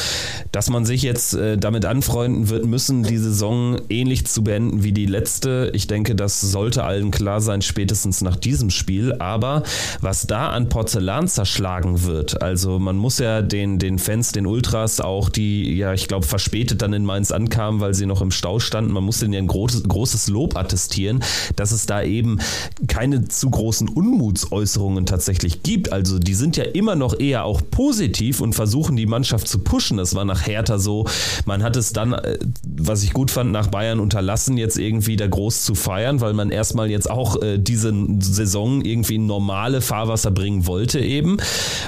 [0.51, 4.91] dass man sich jetzt äh, damit anfreunden wird müssen, die Saison ähnlich zu beenden wie
[4.91, 5.71] die letzte.
[5.73, 9.13] Ich denke, das sollte allen klar sein, spätestens nach diesem Spiel.
[9.19, 9.63] Aber
[10.01, 14.99] was da an Porzellan zerschlagen wird, also man muss ja den, den Fans, den Ultras,
[14.99, 18.59] auch die, ja, ich glaube, verspätet dann in Mainz ankamen, weil sie noch im Stau
[18.59, 21.23] standen, man muss denen ja ein großes, großes Lob attestieren,
[21.55, 22.39] dass es da eben
[22.87, 25.93] keine zu großen Unmutsäußerungen tatsächlich gibt.
[25.93, 29.97] Also, die sind ja immer noch eher auch positiv und versuchen die Mannschaft zu pushen.
[29.97, 31.05] Das war nach Hertha so.
[31.45, 35.27] Man hat es dann, äh, was ich gut fand, nach Bayern unterlassen, jetzt irgendwie da
[35.27, 40.65] groß zu feiern, weil man erstmal jetzt auch äh, diese Saison irgendwie normale Fahrwasser bringen
[40.67, 41.37] wollte eben.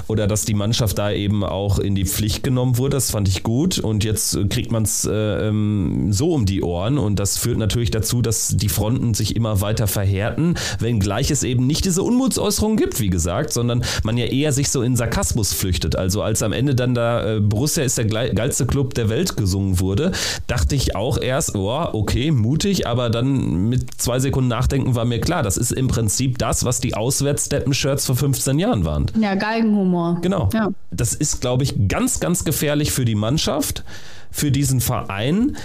[0.08, 2.98] Oder dass die Mannschaft da eben auch in die Pflicht genommen wurde.
[2.98, 3.80] Das fand ich gut.
[3.80, 6.98] Und jetzt kriegt man es äh, ähm, so um die Ohren.
[6.98, 11.68] Und das führt natürlich dazu, dass die Fronten sich immer weiter verhärten, wenngleich es eben
[11.68, 15.96] nicht diese Unmutsäußerungen gibt, wie gesagt, sondern man ja eher sich so in Sarkasmus flüchtet.
[15.96, 19.80] Also als am Ende dann da äh, Borussia ist der geilste Club der Welt gesungen
[19.80, 20.12] wurde,
[20.48, 25.20] dachte ich auch erst, oh, okay, mutig, aber dann mit zwei Sekunden Nachdenken war mir
[25.22, 29.08] klar, das ist im Prinzip das, was die Auswärts-Steppen-Shirts vor 15 Jahren waren.
[29.20, 30.20] Ja, Galgenhumor.
[30.22, 30.50] Genau.
[30.54, 30.70] Ja.
[30.92, 33.84] Das ist, glaube ich, ganz, ganz gefährlich für die Mannschaft,
[34.32, 35.56] für diesen Verein,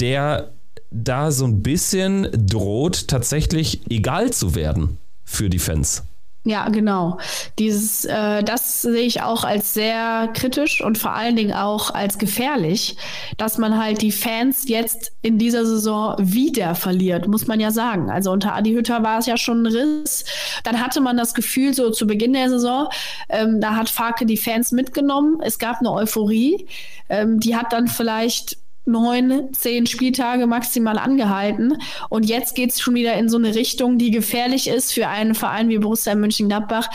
[0.00, 0.50] der
[0.90, 6.04] da so ein bisschen droht, tatsächlich egal zu werden für die Fans.
[6.46, 7.16] Ja, genau.
[7.58, 12.18] Dieses, äh, das sehe ich auch als sehr kritisch und vor allen Dingen auch als
[12.18, 12.98] gefährlich,
[13.38, 18.10] dass man halt die Fans jetzt in dieser Saison wieder verliert, muss man ja sagen.
[18.10, 20.26] Also unter Adi Hütter war es ja schon ein Riss.
[20.64, 22.88] Dann hatte man das Gefühl, so zu Beginn der Saison,
[23.30, 25.40] ähm, da hat Farke die Fans mitgenommen.
[25.42, 26.66] Es gab eine Euphorie.
[27.08, 31.78] Ähm, die hat dann vielleicht neun, zehn Spieltage maximal angehalten.
[32.08, 35.34] Und jetzt geht es schon wieder in so eine Richtung, die gefährlich ist für einen
[35.34, 36.88] Verein wie Borussia Mönchengladbach,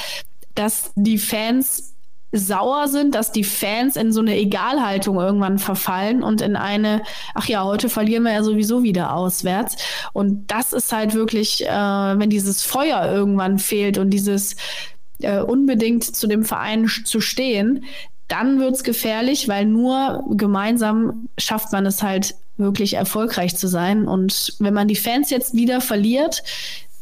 [0.55, 1.95] dass die Fans
[2.31, 7.01] sauer sind, dass die Fans in so eine Egalhaltung irgendwann verfallen und in eine,
[7.33, 9.77] ach ja, heute verlieren wir ja sowieso wieder auswärts.
[10.13, 14.55] Und das ist halt wirklich, äh, wenn dieses Feuer irgendwann fehlt und dieses
[15.21, 17.85] äh, unbedingt zu dem Verein zu stehen,
[18.29, 24.07] dann wird es gefährlich, weil nur gemeinsam schafft man es halt wirklich erfolgreich zu sein.
[24.07, 26.43] Und wenn man die Fans jetzt wieder verliert,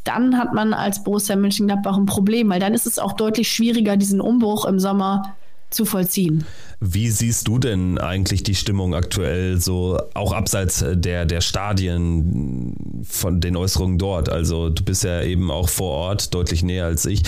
[0.04, 3.98] dann hat man als Borussia Mönchengladbach ein Problem, weil dann ist es auch deutlich schwieriger,
[3.98, 5.36] diesen Umbruch im Sommer
[5.70, 6.46] zu vollziehen.
[6.80, 13.42] Wie siehst du denn eigentlich die Stimmung aktuell so auch abseits der, der Stadien von
[13.42, 14.30] den Äußerungen dort?
[14.30, 17.24] Also du bist ja eben auch vor Ort deutlich näher als ich.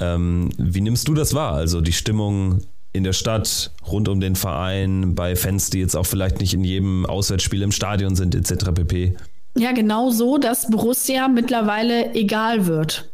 [0.00, 1.52] Ähm, wie nimmst du das wahr?
[1.52, 2.62] Also die Stimmung
[2.94, 6.64] in der Stadt, rund um den Verein, bei Fans, die jetzt auch vielleicht nicht in
[6.64, 8.70] jedem Auswärtsspiel im Stadion sind, etc.
[8.72, 9.16] pp.
[9.58, 13.10] Ja, genau so, dass Borussia mittlerweile egal wird.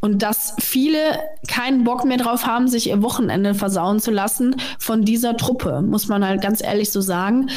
[0.00, 0.98] Und dass viele
[1.48, 6.08] keinen Bock mehr drauf haben, sich ihr Wochenende versauen zu lassen von dieser Truppe, muss
[6.08, 7.48] man halt ganz ehrlich so sagen,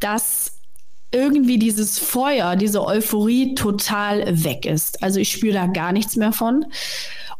[0.00, 0.58] dass
[1.12, 5.02] irgendwie dieses Feuer, diese Euphorie total weg ist.
[5.02, 6.64] Also ich spüre da gar nichts mehr von.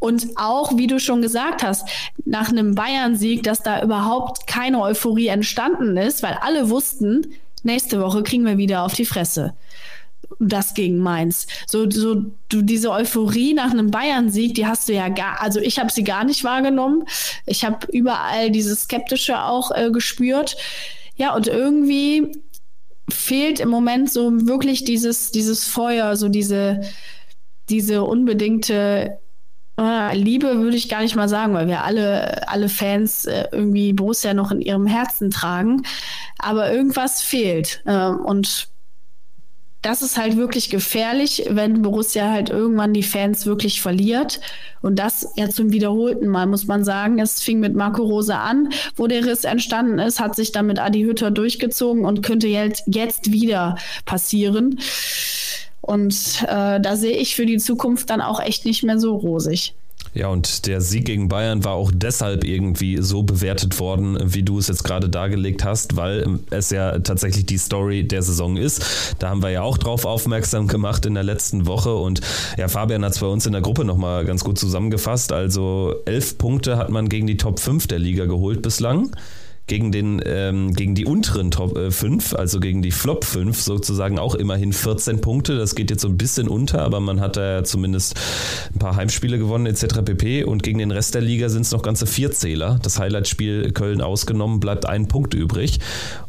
[0.02, 1.88] Und auch, wie du schon gesagt hast,
[2.24, 7.28] nach einem Bayern-Sieg, dass da überhaupt keine Euphorie entstanden ist, weil alle wussten,
[7.62, 9.54] nächste Woche kriegen wir wieder auf die Fresse.
[10.40, 11.46] Das gegen Mainz.
[11.68, 12.16] So, so
[12.48, 16.02] du, diese Euphorie nach einem Bayern-Sieg, die hast du ja gar, also ich habe sie
[16.02, 17.04] gar nicht wahrgenommen.
[17.46, 20.56] Ich habe überall dieses Skeptische auch äh, gespürt.
[21.14, 22.42] Ja, und irgendwie
[23.08, 26.80] fehlt im Moment so wirklich dieses, dieses Feuer, so diese,
[27.68, 29.21] diese unbedingte
[29.82, 33.92] äh, Liebe würde ich gar nicht mal sagen, weil wir alle, alle Fans äh, irgendwie
[33.92, 35.82] Borussia noch in ihrem Herzen tragen.
[36.38, 37.82] Aber irgendwas fehlt.
[37.84, 38.68] Äh, und
[39.82, 44.40] das ist halt wirklich gefährlich, wenn Borussia halt irgendwann die Fans wirklich verliert.
[44.80, 47.18] Und das ja zum wiederholten Mal, muss man sagen.
[47.18, 50.78] Es fing mit Marco Rose an, wo der Riss entstanden ist, hat sich dann mit
[50.78, 54.78] Adi Hütter durchgezogen und könnte jetzt, jetzt wieder passieren.
[55.82, 59.74] Und äh, da sehe ich für die Zukunft dann auch echt nicht mehr so rosig.
[60.14, 64.58] Ja, und der Sieg gegen Bayern war auch deshalb irgendwie so bewertet worden, wie du
[64.58, 68.84] es jetzt gerade dargelegt hast, weil es ja tatsächlich die Story der Saison ist.
[69.18, 72.20] Da haben wir ja auch drauf aufmerksam gemacht in der letzten Woche und
[72.58, 75.32] ja, Fabian hat es bei uns in der Gruppe nochmal ganz gut zusammengefasst.
[75.32, 79.12] Also elf Punkte hat man gegen die Top 5 der Liga geholt bislang
[79.66, 84.18] gegen, den, ähm, gegen die unteren Top äh, 5, also gegen die Flop 5 sozusagen
[84.18, 85.56] auch immerhin 14 Punkte.
[85.56, 88.18] Das geht jetzt so ein bisschen unter, aber man hat da zumindest
[88.74, 90.02] ein paar Heimspiele gewonnen etc.
[90.04, 90.44] pp.
[90.44, 92.78] Und gegen den Rest der Liga sind es noch ganze vier Zähler.
[92.82, 95.78] Das Highlight-Spiel Köln ausgenommen, bleibt ein Punkt übrig.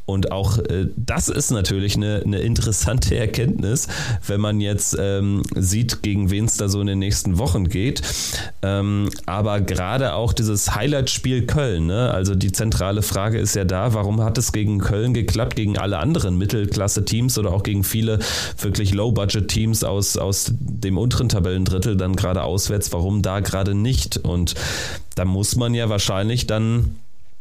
[0.05, 3.87] Und auch äh, das ist natürlich eine, eine, interessante Erkenntnis,
[4.27, 8.01] wenn man jetzt ähm, sieht, gegen wen es da so in den nächsten Wochen geht.
[8.61, 12.11] Ähm, aber gerade auch dieses Highlight-Spiel Köln, ne?
[12.11, 15.97] also die zentrale Frage ist ja da, warum hat es gegen Köln geklappt, gegen alle
[15.99, 18.19] anderen Mittelklasse-Teams oder auch gegen viele
[18.59, 24.17] wirklich Low-Budget-Teams aus, aus dem unteren Tabellendrittel dann gerade auswärts, warum da gerade nicht?
[24.17, 24.55] Und
[25.15, 26.95] da muss man ja wahrscheinlich dann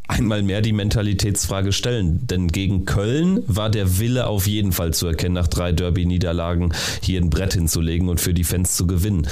[0.08, 2.26] einmal mehr die Mentalitätsfrage stellen.
[2.26, 7.20] Denn gegen Köln war der Wille auf jeden Fall zu erkennen, nach drei Derby-Niederlagen hier
[7.20, 9.26] ein Brett hinzulegen und für die Fans zu gewinnen.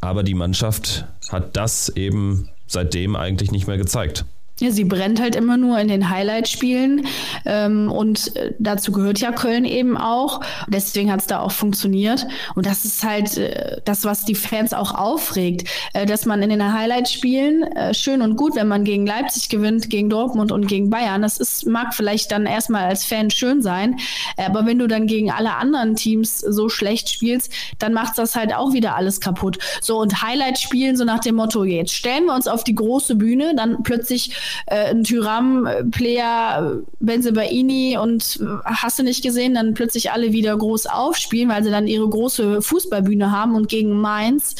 [0.00, 4.24] Aber die Mannschaft hat das eben seitdem eigentlich nicht mehr gezeigt.
[4.60, 7.08] Ja, sie brennt halt immer nur in den Highlight-Spielen
[7.44, 10.42] ähm, und äh, dazu gehört ja Köln eben auch.
[10.68, 12.24] Deswegen hat es da auch funktioniert.
[12.54, 16.50] Und das ist halt äh, das, was die Fans auch aufregt, äh, dass man in
[16.50, 20.88] den Highlight-Spielen äh, schön und gut, wenn man gegen Leipzig gewinnt, gegen Dortmund und gegen
[20.88, 21.22] Bayern.
[21.22, 23.96] Das ist, mag vielleicht dann erstmal als Fan schön sein,
[24.36, 28.54] aber wenn du dann gegen alle anderen Teams so schlecht spielst, dann macht das halt
[28.54, 29.58] auch wieder alles kaputt.
[29.80, 33.54] So und Highlight-Spielen so nach dem Motto, jetzt stellen wir uns auf die große Bühne,
[33.56, 34.30] dann plötzlich
[34.66, 40.86] äh, ein Tyram-Player, Benzebaini und äh, hast du nicht gesehen, dann plötzlich alle wieder groß
[40.86, 44.54] aufspielen, weil sie dann ihre große Fußballbühne haben und gegen Mainz,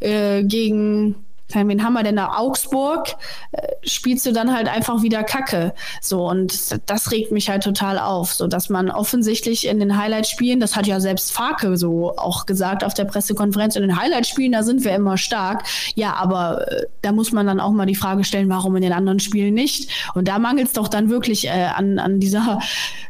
[0.00, 1.16] äh, gegen
[1.54, 2.36] wen haben wir denn da?
[2.36, 3.14] Augsburg,
[3.52, 5.74] äh, spielst du dann halt einfach wieder Kacke.
[6.00, 10.60] So, und das regt mich halt total auf, so dass man offensichtlich in den Highlight-Spielen,
[10.60, 14.62] das hat ja selbst Farke so auch gesagt auf der Pressekonferenz, in den Highlight-Spielen, da
[14.62, 15.64] sind wir immer stark.
[15.94, 18.92] Ja, aber äh, da muss man dann auch mal die Frage stellen, warum in den
[18.92, 19.90] anderen Spielen nicht?
[20.14, 22.60] Und da mangelt es doch dann wirklich äh, an, an dieser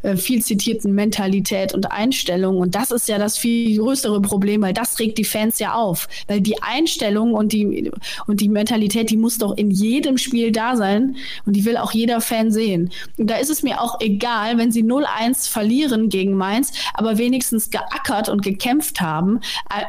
[0.02, 2.58] äh, viel zitierten Mentalität und Einstellung.
[2.58, 6.08] Und das ist ja das viel größere Problem, weil das regt die Fans ja auf.
[6.26, 7.90] Weil die Einstellung und die
[8.26, 11.16] und die Mentalität, die muss doch in jedem Spiel da sein
[11.46, 12.90] und die will auch jeder Fan sehen.
[13.18, 17.70] Und da ist es mir auch egal, wenn sie 0-1 verlieren gegen Mainz, aber wenigstens
[17.70, 19.40] geackert und gekämpft haben,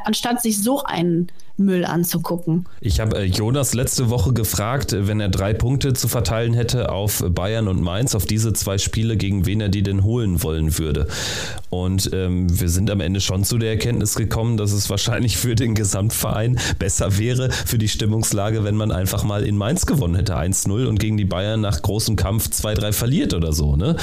[0.06, 2.66] anstatt sich so einen Müll anzugucken.
[2.82, 7.24] Ich habe äh, Jonas letzte Woche gefragt, wenn er drei Punkte zu verteilen hätte auf
[7.30, 11.08] Bayern und Mainz, auf diese zwei Spiele, gegen wen er die denn holen wollen würde.
[11.70, 15.56] Und ähm, wir sind am Ende schon zu der Erkenntnis gekommen, dass es wahrscheinlich für
[15.56, 20.38] den Gesamtverein besser wäre, für die Stimmungslage, wenn man einfach mal in Mainz gewonnen hätte,
[20.38, 23.76] 1-0 und gegen die Bayern nach großem Kampf 2-3 verliert oder so.
[23.76, 23.96] Ne?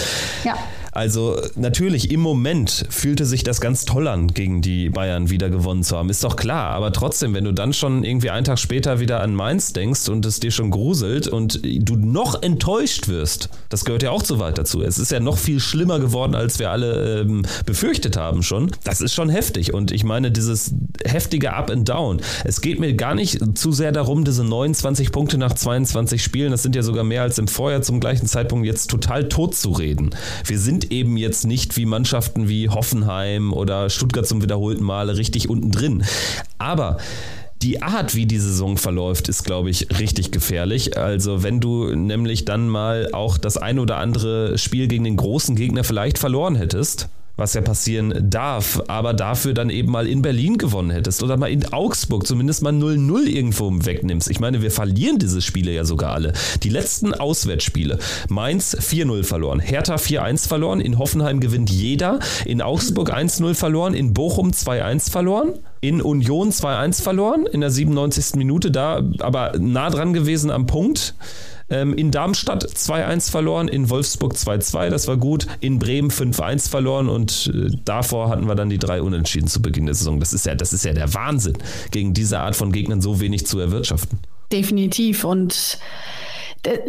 [0.45, 0.55] Ja.
[0.93, 5.83] Also natürlich im Moment fühlte sich das ganz toll an, gegen die Bayern wieder gewonnen
[5.83, 6.71] zu haben, ist doch klar.
[6.71, 10.27] Aber trotzdem, wenn du dann schon irgendwie einen Tag später wieder an Mainz denkst und
[10.27, 14.59] es dir schon gruselt und du noch enttäuscht wirst, das gehört ja auch zu weit
[14.59, 14.83] dazu.
[14.83, 18.71] Es ist ja noch viel schlimmer geworden, als wir alle ähm, befürchtet haben schon.
[18.85, 20.75] Das ist schon heftig und ich meine dieses
[21.07, 22.21] heftige Up and Down.
[22.45, 26.63] Es geht mir gar nicht zu sehr darum, diese 29 Punkte nach 22 Spielen, das
[26.63, 30.11] sind ja sogar mehr als im Vorjahr zum gleichen Zeitpunkt jetzt total tot zu reden.
[30.45, 35.17] Wir sind sind eben jetzt nicht wie Mannschaften wie Hoffenheim oder Stuttgart zum wiederholten Male
[35.17, 36.05] richtig unten drin.
[36.59, 36.99] Aber
[37.63, 40.97] die Art, wie die Saison verläuft, ist, glaube ich, richtig gefährlich.
[40.97, 45.55] Also wenn du nämlich dann mal auch das ein oder andere Spiel gegen den großen
[45.55, 50.59] Gegner vielleicht verloren hättest, was ja passieren darf, aber dafür dann eben mal in Berlin
[50.59, 54.31] gewonnen hättest oder mal in Augsburg zumindest mal 0-0 irgendwo wegnimmst.
[54.31, 56.33] Ich meine, wir verlieren diese Spiele ja sogar alle.
[56.63, 57.99] Die letzten Auswärtsspiele.
[58.29, 64.13] Mainz 4-0 verloren, Hertha 4-1 verloren, in Hoffenheim gewinnt jeder, in Augsburg 1-0 verloren, in
[64.13, 68.37] Bochum 2-1 verloren in Union 2-1 verloren in der 97.
[68.37, 71.15] Minute, da aber nah dran gewesen am Punkt.
[71.73, 75.47] Ähm, in Darmstadt 2-1 verloren, in Wolfsburg 2-2, das war gut.
[75.61, 79.87] In Bremen 5-1 verloren und äh, davor hatten wir dann die drei Unentschieden zu Beginn
[79.87, 80.21] der Saison.
[80.21, 81.57] Das ist ja, das ist ja der Wahnsinn,
[81.91, 84.19] gegen diese Art von Gegnern so wenig zu erwirtschaften.
[84.53, 85.79] Definitiv und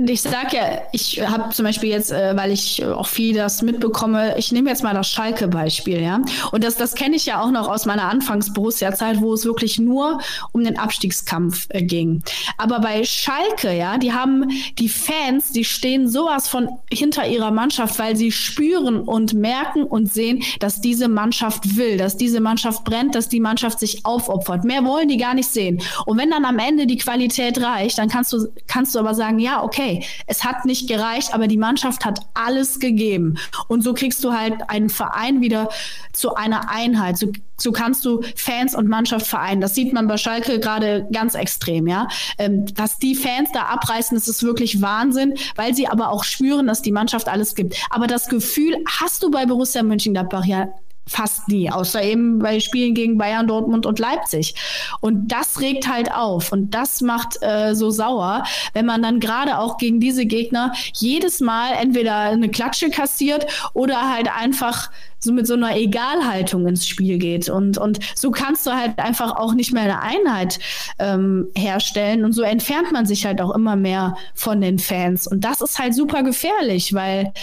[0.06, 4.38] ich sag ja, ich habe zum Beispiel jetzt, äh, weil ich auch viel das mitbekomme,
[4.38, 6.22] ich nehme jetzt mal das Schalke-Beispiel, ja.
[6.52, 10.20] Und das, das kenne ich ja auch noch aus meiner Anfangs-Borussia-Zeit, wo es wirklich nur
[10.52, 12.22] um den Abstiegskampf äh, ging.
[12.58, 17.98] Aber bei Schalke, ja, die haben die Fans, die stehen sowas von hinter ihrer Mannschaft,
[17.98, 23.16] weil sie spüren und merken und sehen, dass diese Mannschaft will, dass diese Mannschaft brennt,
[23.16, 24.66] dass die Mannschaft sich aufopfert.
[24.66, 25.82] Mehr wollen die gar nicht sehen.
[26.06, 29.40] Und wenn dann am Ende die Qualität reicht, dann kannst du, kannst du aber sagen,
[29.40, 33.38] ja, okay, es hat nicht gereicht, aber die Mannschaft hat alles gegeben.
[33.68, 35.70] Und so kriegst du halt einen Verein wieder
[36.12, 37.18] zu einer Einheit.
[37.18, 39.62] So, so kannst du Fans und Mannschaft vereinen.
[39.62, 42.08] Das sieht man bei Schalke gerade ganz extrem, ja.
[42.38, 46.68] Ähm, dass die Fans da abreißen, das ist wirklich Wahnsinn, weil sie aber auch spüren,
[46.68, 47.76] dass die Mannschaft alles gibt.
[47.90, 50.70] Aber das Gefühl hast du bei Borussia Mönchengladbach ja
[51.08, 54.56] fast nie, außer eben bei Spielen gegen Bayern, Dortmund und Leipzig.
[55.02, 58.44] Und das regt halt auf und das macht äh, so sauer,
[58.74, 64.10] wenn man dann gerade auch gegen diese Gegner jedes Mal entweder eine Klatsche kassiert oder
[64.10, 64.90] halt einfach
[65.24, 67.50] so mit so einer Egalhaltung ins Spiel geht.
[67.50, 70.60] Und, und so kannst du halt einfach auch nicht mehr eine Einheit
[71.00, 72.26] ähm, herstellen.
[72.26, 75.28] Und so entfernt man sich halt auch immer mehr von den Fans.
[75.28, 77.34] Und das ist halt super gefährlich, weil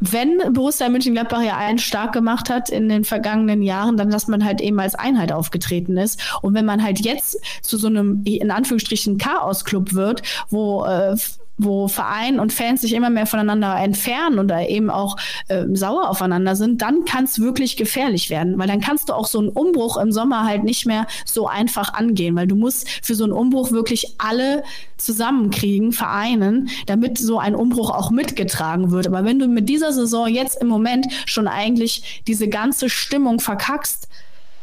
[0.00, 4.44] wenn Borussia Mönchengladbach ja einen stark gemacht hat in den vergangenen Jahren, dann dass man
[4.44, 6.20] halt eben als Einheit aufgetreten ist.
[6.42, 11.16] Und wenn man halt jetzt zu so einem, in Anführungsstrichen, Chaos-Club wird, wo äh,
[11.62, 15.16] wo Verein und Fans sich immer mehr voneinander entfernen oder eben auch
[15.48, 19.26] äh, sauer aufeinander sind, dann kann es wirklich gefährlich werden, weil dann kannst du auch
[19.26, 23.14] so einen Umbruch im Sommer halt nicht mehr so einfach angehen, weil du musst für
[23.14, 24.62] so einen Umbruch wirklich alle
[24.96, 29.06] zusammenkriegen, vereinen, damit so ein Umbruch auch mitgetragen wird.
[29.06, 34.09] Aber wenn du mit dieser Saison jetzt im Moment schon eigentlich diese ganze Stimmung verkackst,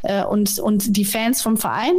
[0.08, 1.96] äh, und, und die Fans vom Verein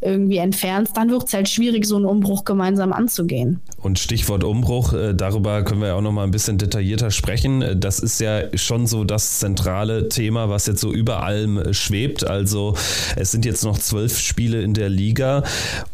[0.00, 3.60] irgendwie entfernst, dann wird es halt schwierig, so einen Umbruch gemeinsam anzugehen.
[3.82, 7.62] Und Stichwort Umbruch, äh, darüber können wir ja auch noch mal ein bisschen detaillierter sprechen.
[7.62, 11.74] Äh, das ist ja schon so das zentrale Thema, was jetzt so über allem äh,
[11.74, 12.26] schwebt.
[12.26, 12.74] Also
[13.16, 15.44] es sind jetzt noch zwölf Spiele in der Liga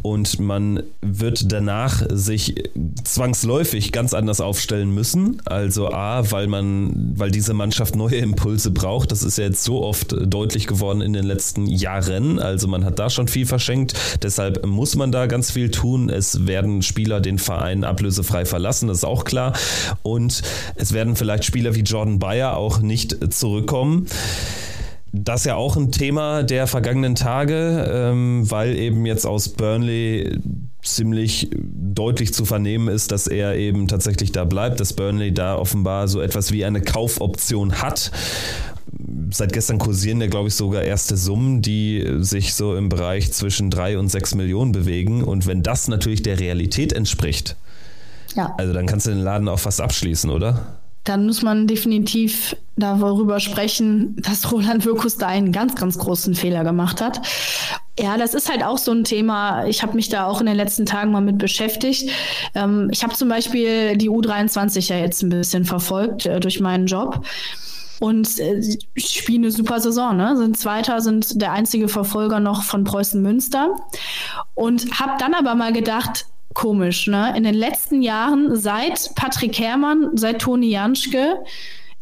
[0.02, 2.54] und man wird danach sich
[3.04, 5.42] zwangsläufig ganz anders aufstellen müssen.
[5.44, 9.12] Also A, weil man, weil diese Mannschaft neue Impulse braucht.
[9.12, 12.38] Das ist ja jetzt so oft deutlich geworden in den letzten letzten Jahren.
[12.38, 13.94] Also man hat da schon viel verschenkt.
[14.22, 16.08] Deshalb muss man da ganz viel tun.
[16.10, 19.54] Es werden Spieler den Verein ablösefrei verlassen, das ist auch klar.
[20.02, 20.42] Und
[20.76, 24.06] es werden vielleicht Spieler wie Jordan Bayer auch nicht zurückkommen.
[25.12, 30.38] Das ist ja auch ein Thema der vergangenen Tage, ähm, weil eben jetzt aus Burnley
[30.82, 36.06] ziemlich deutlich zu vernehmen ist, dass er eben tatsächlich da bleibt, dass Burnley da offenbar
[36.08, 38.12] so etwas wie eine Kaufoption hat
[39.30, 43.70] seit gestern kursieren ja, glaube ich, sogar erste Summen, die sich so im Bereich zwischen
[43.70, 45.24] drei und sechs Millionen bewegen.
[45.24, 47.56] Und wenn das natürlich der Realität entspricht,
[48.34, 48.54] ja.
[48.58, 50.78] also dann kannst du den Laden auch fast abschließen, oder?
[51.04, 56.64] Dann muss man definitiv darüber sprechen, dass Roland Wirkus da einen ganz, ganz großen Fehler
[56.64, 57.20] gemacht hat.
[57.98, 59.66] Ja, das ist halt auch so ein Thema.
[59.66, 62.10] Ich habe mich da auch in den letzten Tagen mal mit beschäftigt.
[62.54, 66.86] Ähm, ich habe zum Beispiel die U23 ja jetzt ein bisschen verfolgt äh, durch meinen
[66.86, 67.24] Job
[68.00, 68.62] und äh,
[68.96, 70.16] spielen eine super Saison.
[70.16, 70.36] Ne?
[70.36, 73.76] Sind Zweiter, sind der einzige Verfolger noch von Preußen Münster.
[74.54, 77.36] Und habe dann aber mal gedacht, komisch, ne?
[77.36, 81.44] In den letzten Jahren, seit Patrick Herrmann, seit Toni Janschke,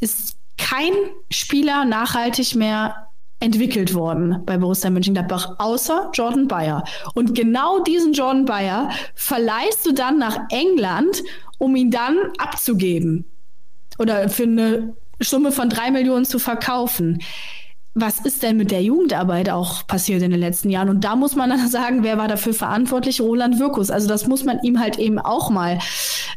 [0.01, 0.92] ist kein
[1.30, 3.09] Spieler nachhaltig mehr
[3.40, 6.84] entwickelt worden bei Borussia Mönchengladbach, außer Jordan Bayer.
[7.14, 11.22] Und genau diesen Jordan Bayer verleihst du dann nach England,
[11.59, 13.24] um ihn dann abzugeben.
[13.99, 17.20] Oder für eine Summe von drei Millionen zu verkaufen.
[17.94, 20.88] Was ist denn mit der Jugendarbeit auch passiert in den letzten Jahren?
[20.88, 23.20] Und da muss man dann sagen, wer war dafür verantwortlich?
[23.20, 23.90] Roland Wirkus.
[23.90, 25.78] Also das muss man ihm halt eben auch mal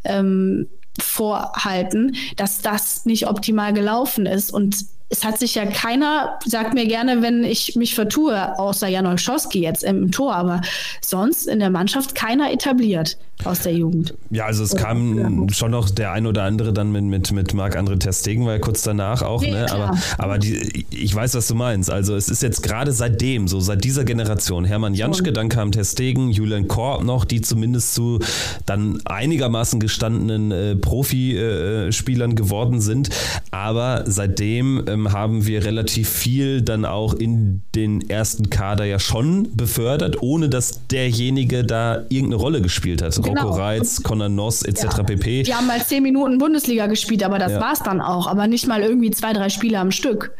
[0.03, 0.67] ähm,
[0.99, 4.53] vorhalten, dass das nicht optimal gelaufen ist.
[4.53, 9.05] Und es hat sich ja keiner, sagt mir gerne, wenn ich mich vertue, außer Jan
[9.05, 10.61] Olszowski jetzt im Tor, aber
[11.01, 14.13] sonst in der Mannschaft keiner etabliert aus der Jugend.
[14.29, 17.99] Ja, also es kam schon noch der ein oder andere dann mit, mit, mit Marc-André
[17.99, 19.71] Testegen, weil kurz danach auch, nee, ne?
[19.71, 21.89] aber, aber die, ich weiß, was du meinst.
[21.89, 26.31] Also es ist jetzt gerade seitdem, so seit dieser Generation, Hermann Janschke, dann kam Testegen,
[26.31, 28.19] Julian Korb noch, die zumindest zu
[28.65, 33.09] dann einigermaßen gestandenen äh, Profispielern äh, geworden sind,
[33.51, 39.55] aber seitdem ähm, haben wir relativ viel dann auch in den ersten Kader ja schon
[39.55, 43.13] befördert, ohne dass derjenige da irgendeine Rolle gespielt hat.
[43.27, 44.83] Rocco Reitz, Conor Noss etc.
[44.83, 45.03] Ja.
[45.03, 45.43] pp.
[45.43, 47.61] Die haben mal zehn Minuten Bundesliga gespielt, aber das ja.
[47.61, 48.27] war es dann auch.
[48.27, 50.33] Aber nicht mal irgendwie zwei, drei Spiele am Stück.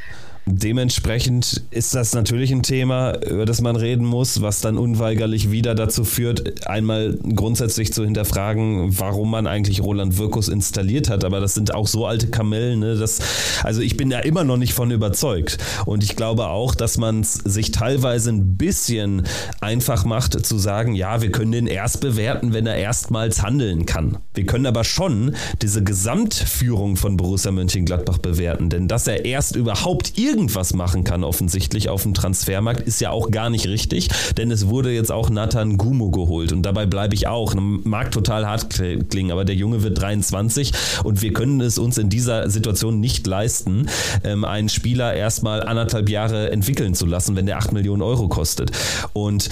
[0.50, 5.76] Dementsprechend ist das natürlich ein Thema, über das man reden muss, was dann unweigerlich wieder
[5.76, 11.26] dazu führt, einmal grundsätzlich zu hinterfragen, warum man eigentlich Roland Wirkus installiert hat.
[11.26, 13.20] Aber das sind auch so alte Kamellen, ne, dass,
[13.64, 15.58] also ich bin ja immer noch nicht von überzeugt.
[15.86, 19.24] Und ich glaube auch, dass man es sich teilweise ein bisschen
[19.60, 24.20] einfach macht, zu sagen, ja, wir können den erst bewerten, wenn er erstmals handeln kann.
[24.34, 30.14] Wir können aber schon diese Gesamtführung von Borussia Mönchengladbach bewerten, denn dass er erst überhaupt
[30.16, 34.52] irgendwie irgendwas machen kann, offensichtlich auf dem Transfermarkt, ist ja auch gar nicht richtig, denn
[34.52, 37.56] es wurde jetzt auch Nathan Gumo geholt und dabei bleibe ich auch.
[37.56, 38.70] Mag total hart
[39.10, 40.72] klingen, aber der Junge wird 23
[41.04, 43.88] und wir können es uns in dieser Situation nicht leisten,
[44.24, 48.72] ähm, einen Spieler erstmal anderthalb Jahre entwickeln zu lassen, wenn der 8 Millionen Euro kostet.
[49.14, 49.50] Und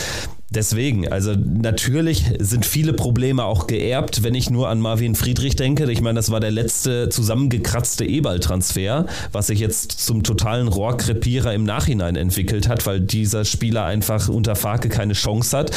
[0.52, 5.92] Deswegen, also natürlich sind viele Probleme auch geerbt, wenn ich nur an Marvin Friedrich denke.
[5.92, 11.64] Ich meine, das war der letzte zusammengekratzte E-Ball-Transfer, was sich jetzt zum totalen Rohrkrepierer im
[11.64, 15.72] Nachhinein entwickelt hat, weil dieser Spieler einfach unter Farke keine Chance hat.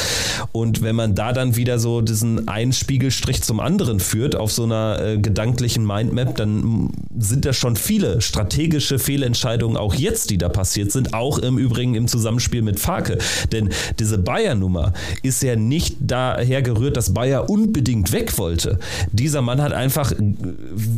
[0.51, 4.65] Und wenn man da dann wieder so diesen einen Spiegelstrich zum anderen führt auf so
[4.65, 10.47] einer äh, gedanklichen Mindmap, dann sind da schon viele strategische Fehlentscheidungen auch jetzt, die da
[10.47, 13.17] passiert sind, auch im Übrigen im Zusammenspiel mit Farke.
[13.51, 14.93] Denn diese Bayern Nummer
[15.23, 18.77] ist ja nicht daher gerührt, dass Bayer unbedingt weg wollte.
[19.11, 20.13] Dieser Mann hat einfach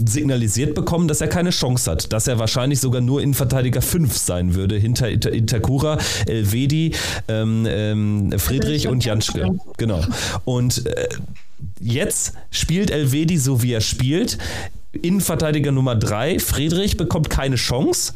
[0.05, 4.55] signalisiert bekommen, dass er keine Chance hat, dass er wahrscheinlich sogar nur Innenverteidiger 5 sein
[4.55, 6.93] würde, hinter Itakura, Elvedi,
[7.30, 9.47] ähm, ähm, Friedrich und Janschke.
[9.78, 10.01] Genau.
[10.43, 11.07] Und äh,
[11.80, 14.38] jetzt spielt Elvedi so, wie er spielt.
[14.94, 18.14] Innenverteidiger Nummer 3, Friedrich, bekommt keine Chance.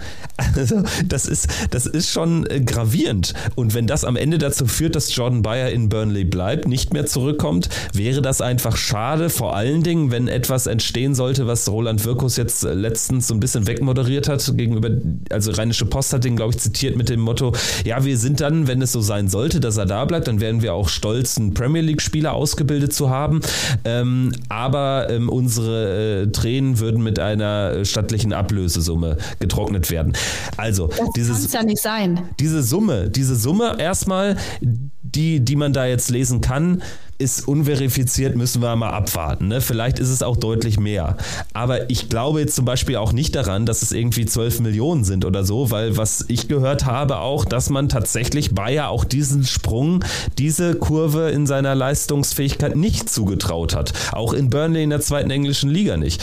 [0.55, 3.34] Also, das ist, das ist schon äh, gravierend.
[3.55, 7.05] Und wenn das am Ende dazu führt, dass Jordan Bayer in Burnley bleibt, nicht mehr
[7.05, 9.30] zurückkommt, wäre das einfach schade.
[9.30, 13.39] Vor allen Dingen, wenn etwas entstehen sollte, was Roland Wirkus jetzt äh, letztens so ein
[13.39, 14.89] bisschen wegmoderiert hat, gegenüber,
[15.30, 17.53] also Rheinische Post hat den, glaube ich, zitiert mit dem Motto:
[17.86, 20.61] Ja, wir sind dann, wenn es so sein sollte, dass er da bleibt, dann wären
[20.61, 23.39] wir auch stolz, einen Premier League-Spieler ausgebildet zu haben.
[23.86, 30.13] Ähm, aber ähm, unsere äh, Tränen Tränen würden mit einer stattlichen Ablösesumme getrocknet werden.
[30.57, 32.20] Also, das dieses, ja nicht sein.
[32.39, 36.82] Diese Summe, diese Summe erstmal, die, die man da jetzt lesen kann,
[37.18, 39.47] ist unverifiziert, müssen wir mal abwarten.
[39.47, 39.61] Ne?
[39.61, 41.16] Vielleicht ist es auch deutlich mehr.
[41.53, 45.24] Aber ich glaube jetzt zum Beispiel auch nicht daran, dass es irgendwie 12 Millionen sind
[45.24, 50.03] oder so, weil was ich gehört habe auch, dass man tatsächlich Bayer auch diesen Sprung,
[50.38, 53.93] diese Kurve in seiner Leistungsfähigkeit nicht zugetraut hat.
[54.11, 56.22] Auch in Burnley in der zweiten englischen Liga nicht.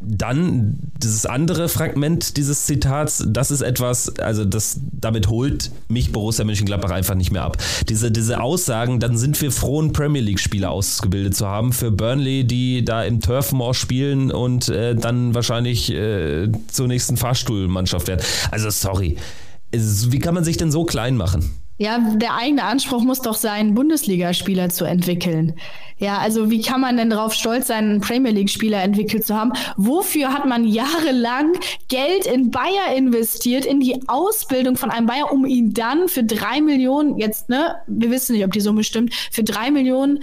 [0.00, 6.44] Dann dieses andere Fragment dieses Zitats, das ist etwas, also das, damit holt mich Borussia
[6.44, 7.58] Mönchengladbach einfach nicht mehr ab.
[7.88, 11.90] Diese, diese Aussagen, dann sind wir froh, einen Premier League League-Spieler ausgebildet zu haben für
[11.90, 18.22] Burnley, die da im Turfmoor spielen und äh, dann wahrscheinlich äh, zur nächsten Fahrstuhlmannschaft werden.
[18.50, 19.16] Also sorry.
[19.72, 21.61] Wie kann man sich denn so klein machen?
[21.78, 25.54] Ja, der eigene Anspruch muss doch sein, Bundesligaspieler zu entwickeln.
[25.96, 29.52] Ja, also wie kann man denn darauf stolz sein, einen Premier League-Spieler entwickelt zu haben?
[29.76, 31.52] Wofür hat man jahrelang
[31.88, 36.60] Geld in Bayer investiert, in die Ausbildung von einem Bayer, um ihn dann für drei
[36.60, 40.20] Millionen, jetzt, ne, wir wissen nicht, ob die Summe stimmt, für drei Millionen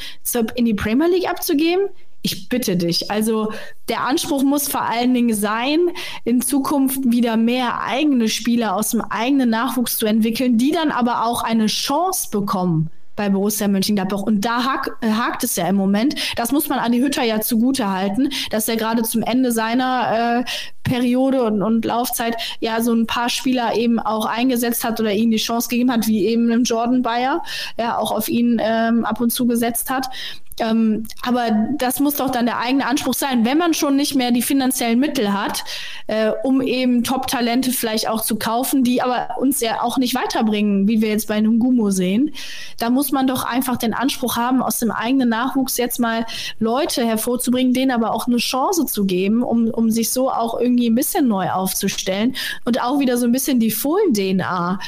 [0.56, 1.88] in die Premier League abzugeben?
[2.22, 3.10] Ich bitte dich.
[3.12, 3.52] Also
[3.88, 5.80] der Anspruch muss vor allen Dingen sein,
[6.26, 11.26] in Zukunft wieder mehr eigene Spieler aus dem eigenen Nachwuchs zu entwickeln, die dann aber
[11.26, 12.90] auch eine Chance bekommen
[13.20, 14.22] bei Borussia Mönchengladbach.
[14.22, 16.16] Und da hak, äh, hakt es ja im Moment.
[16.38, 20.40] Das muss man an die Hütter ja zugute halten, dass er gerade zum Ende seiner
[20.40, 20.50] äh,
[20.84, 25.32] Periode und, und Laufzeit ja so ein paar Spieler eben auch eingesetzt hat oder ihnen
[25.32, 27.44] die Chance gegeben hat, wie eben im Jordan Bayer,
[27.78, 30.08] ja auch auf ihn ähm, ab und zu gesetzt hat.
[30.60, 34.32] Ähm, aber das muss doch dann der eigene Anspruch sein, wenn man schon nicht mehr
[34.32, 35.64] die finanziellen Mittel hat,
[36.08, 40.88] äh, um eben Top-Talente vielleicht auch zu kaufen, die aber uns ja auch nicht weiterbringen,
[40.88, 42.34] wie wir jetzt bei Nungumo sehen.
[42.78, 46.26] Da muss man doch einfach den Anspruch haben, aus dem eigenen Nachwuchs jetzt mal
[46.60, 50.90] Leute hervorzubringen, denen aber auch eine Chance zu geben, um, um sich so auch irgendwie
[50.90, 52.36] ein bisschen neu aufzustellen
[52.66, 54.80] und auch wieder so ein bisschen die Fohlen-DNA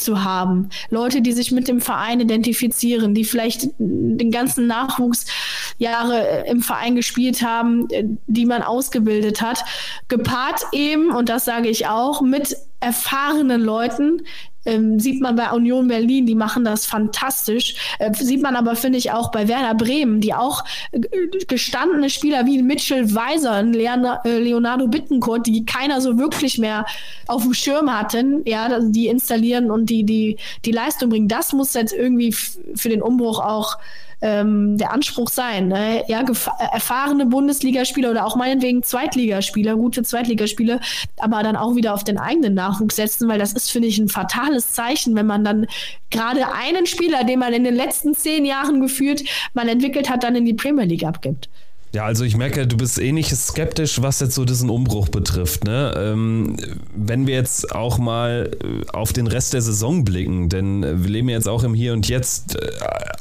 [0.00, 0.70] zu haben.
[0.90, 6.96] Leute, die sich mit dem Verein identifizieren, die vielleicht den ganzen Nachwuchsjahre äh, im Verein
[6.96, 9.64] gespielt haben, äh, die man ausgebildet hat.
[10.08, 14.22] Gepaart eben, und das sage ich auch, mit erfahrenen Leuten,
[14.64, 17.74] ähm, sieht man bei Union Berlin, die machen das fantastisch.
[17.98, 21.00] Äh, sieht man aber, finde ich, auch bei Werder Bremen, die auch äh,
[21.48, 26.86] gestandene Spieler wie Mitchell Weiser, äh, Leonardo Bittencourt, die keiner so wirklich mehr
[27.26, 31.28] auf dem Schirm hatten, ja, die installieren und die, die, die Leistung bringen.
[31.28, 33.78] Das muss jetzt irgendwie für den Umbruch auch
[34.22, 35.68] ähm, der Anspruch sein.
[35.68, 36.04] Ne?
[36.08, 36.24] Ja,
[36.72, 40.80] erfahrene Bundesligaspieler oder auch meinetwegen Zweitligaspieler, gute Zweitligaspieler,
[41.18, 44.08] aber dann auch wieder auf den eigenen Nachwuchs setzen, weil das ist, finde ich, ein
[44.08, 45.66] fatales Zeichen, wenn man dann
[46.10, 49.22] gerade einen Spieler, den man in den letzten zehn Jahren geführt
[49.54, 51.48] man entwickelt hat, dann in die Premier League abgibt.
[51.92, 55.64] Ja, also ich merke, du bist eh nicht skeptisch, was jetzt so diesen Umbruch betrifft.
[55.64, 55.92] Ne?
[55.96, 56.56] Ähm,
[56.94, 61.28] wenn wir jetzt auch mal äh, auf den Rest der Saison blicken, denn wir leben
[61.28, 62.70] jetzt auch im Hier und Jetzt, äh,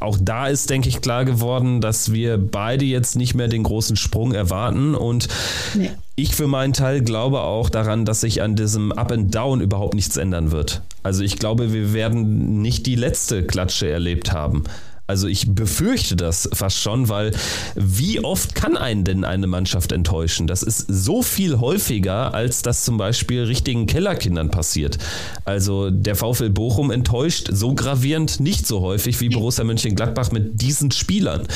[0.01, 3.95] auch da ist, denke ich, klar geworden, dass wir beide jetzt nicht mehr den großen
[3.95, 5.27] Sprung erwarten und
[5.73, 5.89] nee.
[6.15, 9.93] Ich für meinen Teil glaube auch daran, dass sich an diesem Up and Down überhaupt
[9.93, 10.81] nichts ändern wird.
[11.01, 14.65] Also ich glaube, wir werden nicht die letzte Klatsche erlebt haben.
[15.09, 17.31] Also ich befürchte das fast schon, weil
[17.75, 20.45] wie oft kann einen denn eine Mannschaft enttäuschen?
[20.45, 24.99] Das ist so viel häufiger, als das zum Beispiel richtigen Kellerkindern passiert.
[25.45, 30.91] Also der VfL Bochum enttäuscht so gravierend nicht so häufig wie Borussia Mönchengladbach mit diesen
[30.91, 31.47] Spielern.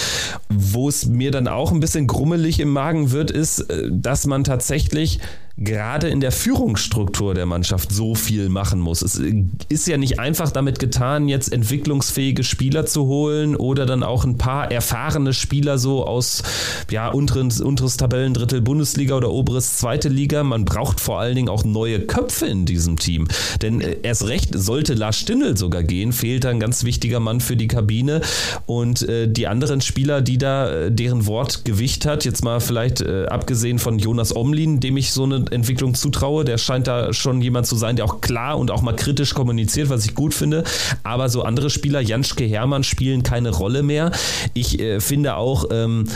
[0.50, 4.44] Wo es mir dann auch ein bisschen grummelig im Magen wird, ist, äh, dass man
[4.44, 5.20] tatsächlich
[5.56, 9.04] gerade in der Führungsstruktur der Mannschaft so viel machen muss.
[9.04, 9.22] Es
[9.70, 14.40] ist ja nicht einfach damit getan, jetzt entwicklungsfähige Spieler zu holen oder dann auch ein
[14.40, 16.42] paar erfahrene Spieler so aus
[16.90, 20.44] ja, unteren, unteres Tabellendrittel Bundesliga oder oberes zweite Liga.
[20.44, 23.28] Man braucht vor allen Dingen auch neue Köpfe in diesem Team.
[23.62, 27.42] Denn äh, erst recht sollte Lars Stindl sogar gehen, fehlt da ein ganz wichtiger Mann
[27.42, 28.22] für die Kabine.
[28.66, 33.02] Und äh, die anderen Spieler, die da äh, deren Wort Gewicht hat, jetzt mal vielleicht
[33.02, 36.46] äh, abgesehen von Jonas Omlin, dem ich so eine Entwicklung zutraue.
[36.46, 39.90] Der scheint da schon jemand zu sein, der auch klar und auch mal kritisch kommuniziert,
[39.90, 40.64] was ich gut finde.
[41.04, 44.12] Aber so andere Spieler, Janschke Hermann, spielen keine Rolle mehr.
[44.54, 46.08] Ich äh, finde auch, ähm,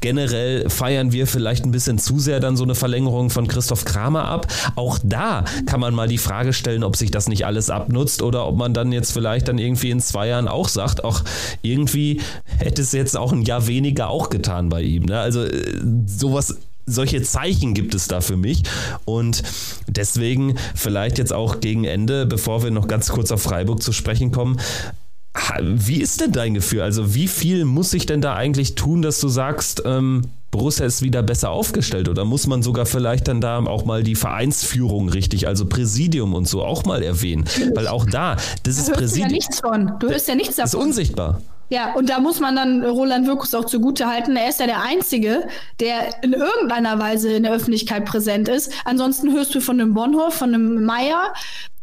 [0.00, 4.24] generell feiern wir vielleicht ein bisschen zu sehr dann so eine Verlängerung von Christoph Kramer
[4.26, 4.46] ab.
[4.76, 8.46] Auch da kann man mal die Frage stellen, ob sich das nicht alles abnutzt oder
[8.46, 11.22] ob man dann jetzt vielleicht dann irgendwie in zwei Jahren auch sagt, auch
[11.62, 12.20] irgendwie
[12.58, 15.04] hätte es jetzt auch ein Jahr weniger auch getan bei ihm.
[15.04, 15.18] Ne?
[15.18, 18.62] Also äh, sowas solche Zeichen gibt es da für mich.
[19.04, 19.42] Und
[19.86, 24.32] deswegen vielleicht jetzt auch gegen Ende, bevor wir noch ganz kurz auf Freiburg zu sprechen
[24.32, 24.58] kommen,
[25.60, 26.82] wie ist denn dein Gefühl?
[26.82, 30.22] Also wie viel muss ich denn da eigentlich tun, dass du sagst, ähm,
[30.52, 34.14] Borussia ist wieder besser aufgestellt oder muss man sogar vielleicht dann da auch mal die
[34.14, 37.44] Vereinsführung richtig, also Präsidium und so auch mal erwähnen?
[37.74, 39.28] Weil auch da, das da ist Präsidium.
[39.28, 39.92] Du ja nichts von.
[39.98, 40.70] Du hörst ja nichts davon.
[40.70, 41.40] Das ist unsichtbar.
[41.70, 44.36] Ja, und da muss man dann Roland Wirkus auch zugute halten.
[44.36, 45.48] Er ist ja der Einzige,
[45.80, 48.72] der in irgendeiner Weise in der Öffentlichkeit präsent ist.
[48.84, 51.32] Ansonsten hörst du von einem Bonhoff, von einem Meier,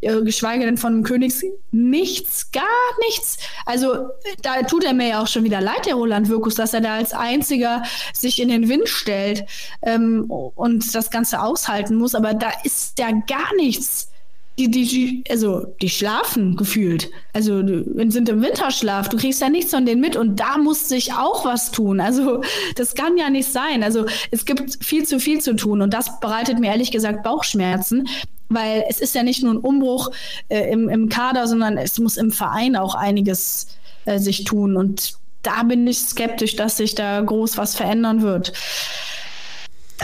[0.02, 2.64] äh, geschweige denn von einem Königs, nichts, gar
[3.08, 3.38] nichts.
[3.66, 4.10] Also
[4.44, 6.96] da tut er mir ja auch schon wieder leid, der Roland Wirkus, dass er da
[6.96, 9.46] als Einziger sich in den Wind stellt
[9.82, 12.14] ähm, und das Ganze aushalten muss.
[12.14, 14.12] Aber da ist ja gar nichts
[14.58, 17.10] die, die, also die schlafen gefühlt.
[17.34, 19.10] Also sind im Winterschlaf.
[19.10, 22.00] Du kriegst ja nichts von denen mit und da muss sich auch was tun.
[22.00, 22.42] Also
[22.76, 23.84] das kann ja nicht sein.
[23.84, 28.08] Also es gibt viel zu viel zu tun und das bereitet mir ehrlich gesagt Bauchschmerzen,
[28.50, 30.12] weil es ist ja nicht nur ein Umbruch
[30.50, 33.68] äh, im, im Kader, sondern es muss im Verein auch einiges
[34.06, 38.54] äh, sich tun und da bin ich skeptisch, dass sich da groß was verändern wird.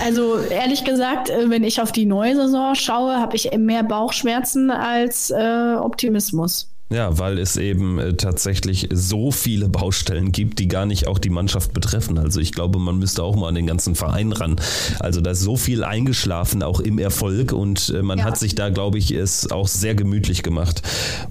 [0.03, 4.69] Also ehrlich gesagt, äh, wenn ich auf die neue Saison schaue, habe ich mehr Bauchschmerzen
[4.69, 6.76] als äh, Optimismus.
[6.89, 11.29] Ja, weil es eben äh, tatsächlich so viele Baustellen gibt, die gar nicht auch die
[11.29, 12.17] Mannschaft betreffen.
[12.17, 14.55] Also ich glaube, man müsste auch mal an den ganzen Verein ran.
[15.01, 18.23] Also da ist so viel eingeschlafen, auch im Erfolg und äh, man ja.
[18.23, 20.81] hat sich da, glaube ich, es auch sehr gemütlich gemacht.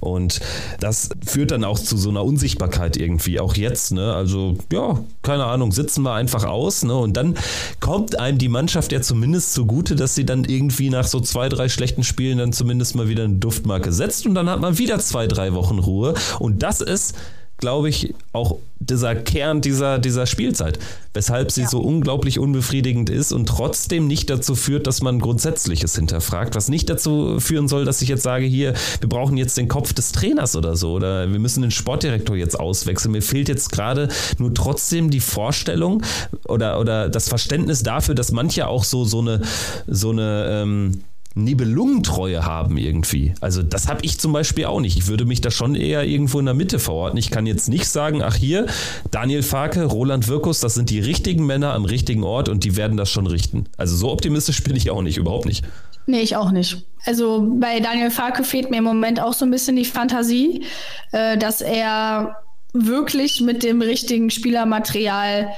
[0.01, 0.41] Und
[0.79, 3.93] das führt dann auch zu so einer Unsichtbarkeit irgendwie, auch jetzt.
[3.93, 4.13] Ne?
[4.13, 6.95] Also ja, keine Ahnung, sitzen wir einfach aus ne?
[6.95, 7.35] und dann
[7.81, 11.71] kommt einem die Mannschaft ja zumindest zugute, dass sie dann irgendwie nach so zwei, drei
[11.71, 15.27] schlechten Spielen dann zumindest mal wieder eine Duftmarke setzt und dann hat man wieder zwei,
[15.27, 16.15] drei drei Wochen Ruhe.
[16.39, 17.15] Und das ist,
[17.59, 20.79] glaube ich, auch dieser Kern dieser, dieser Spielzeit,
[21.15, 21.69] weshalb sie ja.
[21.69, 26.91] so unglaublich unbefriedigend ist und trotzdem nicht dazu führt, dass man Grundsätzliches hinterfragt, was nicht
[26.91, 30.55] dazu führen soll, dass ich jetzt sage, hier, wir brauchen jetzt den Kopf des Trainers
[30.55, 33.13] oder so oder wir müssen den Sportdirektor jetzt auswechseln.
[33.13, 36.03] Mir fehlt jetzt gerade nur trotzdem die Vorstellung
[36.47, 39.41] oder, oder das Verständnis dafür, dass manche auch so, so eine,
[39.87, 41.01] so eine ähm,
[41.37, 43.35] Nibelungentreue haben irgendwie.
[43.43, 44.97] Also das habe ich zum Beispiel auch nicht.
[44.97, 47.19] Ich würde mich da schon eher irgendwo in der Mitte verorten.
[47.19, 48.67] Ich kann jetzt nicht sagen, ach hier,
[49.11, 52.97] Daniel Farke, Roland Wirkus, das sind die richtigen Männer am richtigen Ort und die werden
[52.97, 53.67] das schon richten.
[53.77, 55.63] Also so optimistisch bin ich auch nicht, überhaupt nicht.
[56.07, 56.87] Nee, ich auch nicht.
[57.05, 60.65] Also bei Daniel Farke fehlt mir im Moment auch so ein bisschen die Fantasie,
[61.13, 62.37] äh, dass er
[62.73, 65.51] wirklich mit dem richtigen Spielermaterial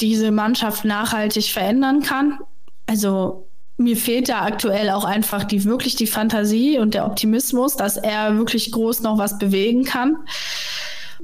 [0.00, 2.38] diese Mannschaft nachhaltig verändern kann.
[2.86, 3.45] Also
[3.76, 8.36] mir fehlt da aktuell auch einfach die wirklich die Fantasie und der Optimismus, dass er
[8.38, 10.16] wirklich groß noch was bewegen kann.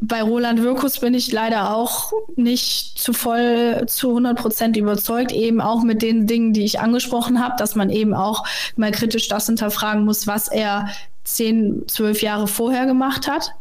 [0.05, 5.61] bei Roland Wirkus bin ich leider auch nicht zu voll zu 100 Prozent überzeugt, eben
[5.61, 8.45] auch mit den Dingen, die ich angesprochen habe, dass man eben auch
[8.77, 10.89] mal kritisch das hinterfragen muss, was er
[11.25, 13.53] zehn, zwölf Jahre vorher gemacht hat.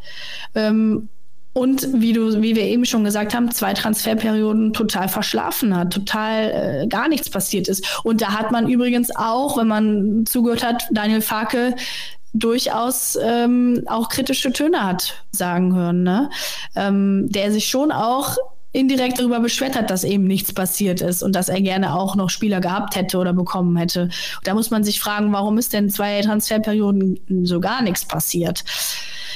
[0.56, 1.10] Ähm,
[1.54, 6.84] und wie du, wie wir eben schon gesagt haben, zwei Transferperioden total verschlafen hat, total
[6.84, 8.02] äh, gar nichts passiert ist.
[8.04, 11.76] Und da hat man übrigens auch, wenn man zugehört hat, Daniel Farke
[12.34, 16.30] durchaus ähm, auch kritische Töne hat sagen hören, ne?
[16.78, 18.38] Ähm, der sich schon auch
[18.72, 22.30] indirekt darüber beschwert hat, dass eben nichts passiert ist und dass er gerne auch noch
[22.30, 24.10] Spieler gehabt hätte oder bekommen hätte.
[24.45, 28.64] Da muss man sich fragen, warum ist denn zwei Transferperioden so gar nichts passiert?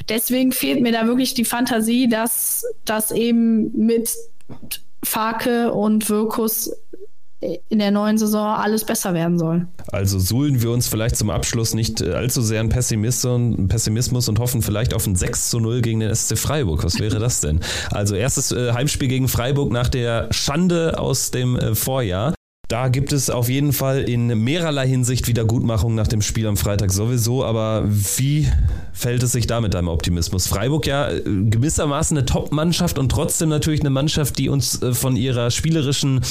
[0.09, 4.15] Deswegen fehlt mir da wirklich die Fantasie, dass das eben mit
[5.03, 6.71] Farke und Wirkus
[7.69, 9.67] in der neuen Saison alles besser werden soll.
[9.91, 14.61] Also suhlen wir uns vielleicht zum Abschluss nicht äh, allzu sehr in Pessimismus und hoffen
[14.61, 16.83] vielleicht auf ein 6 zu 0 gegen den SC Freiburg.
[16.83, 17.59] Was wäre das denn?
[17.91, 22.33] Also erstes äh, Heimspiel gegen Freiburg nach der Schande aus dem äh, Vorjahr.
[22.67, 26.91] Da gibt es auf jeden Fall in mehrerlei Hinsicht Wiedergutmachung nach dem Spiel am Freitag
[26.91, 28.51] sowieso, aber wie
[28.91, 30.47] fällt es sich da mit deinem Optimismus?
[30.47, 35.15] Freiburg ja äh, gewissermaßen eine Top-Mannschaft und trotzdem natürlich eine Mannschaft, die uns äh, von
[35.15, 36.21] ihrer spielerischen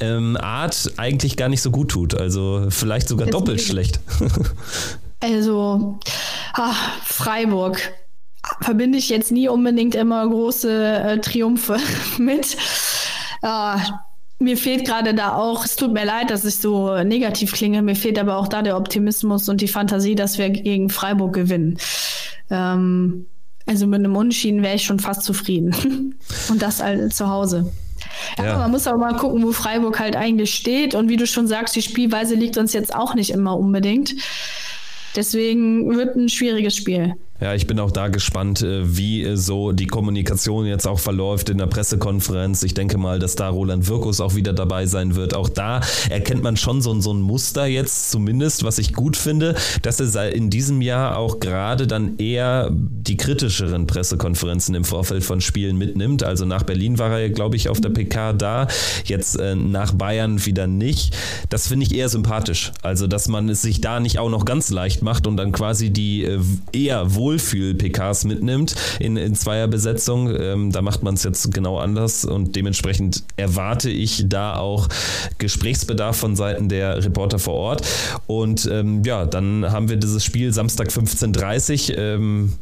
[0.00, 2.14] ähm, Art eigentlich gar nicht so gut tut.
[2.14, 3.44] Also vielleicht sogar Deswegen.
[3.44, 4.00] doppelt schlecht.
[5.20, 6.00] also
[6.54, 7.80] ach, Freiburg
[8.60, 11.76] verbinde ich jetzt nie unbedingt immer große äh, Triumphe
[12.18, 12.56] mit.
[13.42, 14.05] Ah,
[14.38, 17.96] mir fehlt gerade da auch, es tut mir leid, dass ich so negativ klinge, mir
[17.96, 21.78] fehlt aber auch da der Optimismus und die Fantasie, dass wir gegen Freiburg gewinnen.
[22.50, 23.26] Ähm,
[23.66, 26.14] also mit einem Unentschieden wäre ich schon fast zufrieden.
[26.48, 27.72] und das halt zu Hause.
[28.38, 28.58] Ja, ja.
[28.58, 30.94] man muss aber mal gucken, wo Freiburg halt eigentlich steht.
[30.94, 34.14] Und wie du schon sagst, die Spielweise liegt uns jetzt auch nicht immer unbedingt.
[35.16, 37.14] Deswegen wird ein schwieriges Spiel.
[37.38, 41.50] Ja, ich bin auch da gespannt, äh, wie äh, so die Kommunikation jetzt auch verläuft
[41.50, 42.62] in der Pressekonferenz.
[42.62, 45.34] Ich denke mal, dass da Roland Wirkus auch wieder dabei sein wird.
[45.34, 49.54] Auch da erkennt man schon so, so ein Muster jetzt zumindest, was ich gut finde,
[49.82, 55.42] dass er in diesem Jahr auch gerade dann eher die kritischeren Pressekonferenzen im Vorfeld von
[55.42, 56.22] Spielen mitnimmt.
[56.22, 58.66] Also nach Berlin war er, glaube ich, auf der PK da,
[59.04, 61.14] jetzt äh, nach Bayern wieder nicht.
[61.50, 62.72] Das finde ich eher sympathisch.
[62.80, 65.90] Also, dass man es sich da nicht auch noch ganz leicht macht und dann quasi
[65.90, 66.26] die
[66.72, 70.32] eher wohl Wohlfühl-PKs mitnimmt in, in Zweierbesetzung.
[70.34, 74.88] Ähm, da macht man es jetzt genau anders und dementsprechend erwarte ich da auch
[75.38, 77.86] Gesprächsbedarf von Seiten der Reporter vor Ort.
[78.28, 81.98] Und ähm, ja, dann haben wir dieses Spiel Samstag 15.30 Uhr.
[81.98, 82.52] Ähm,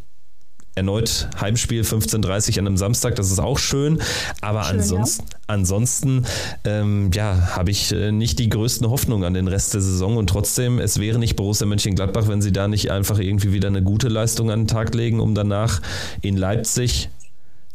[0.75, 4.01] erneut Heimspiel 15.30 an einem Samstag, das ist auch schön.
[4.41, 5.39] Aber schön, ansonsten, ja.
[5.47, 6.27] ansonsten
[6.64, 10.29] ähm, ja, habe ich äh, nicht die größten Hoffnungen an den Rest der Saison und
[10.29, 14.09] trotzdem, es wäre nicht Borussia Mönchengladbach, wenn sie da nicht einfach irgendwie wieder eine gute
[14.09, 15.81] Leistung an den Tag legen, um danach
[16.22, 17.09] in Leipzig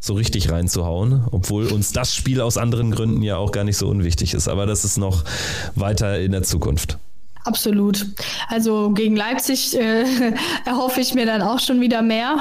[0.02, 3.88] so richtig reinzuhauen, obwohl uns das Spiel aus anderen Gründen ja auch gar nicht so
[3.88, 4.48] unwichtig ist.
[4.48, 5.26] Aber das ist noch
[5.76, 6.98] weiter in der Zukunft.
[7.44, 8.06] Absolut.
[8.48, 10.06] Also gegen Leipzig äh,
[10.66, 12.38] erhoffe ich mir dann auch schon wieder mehr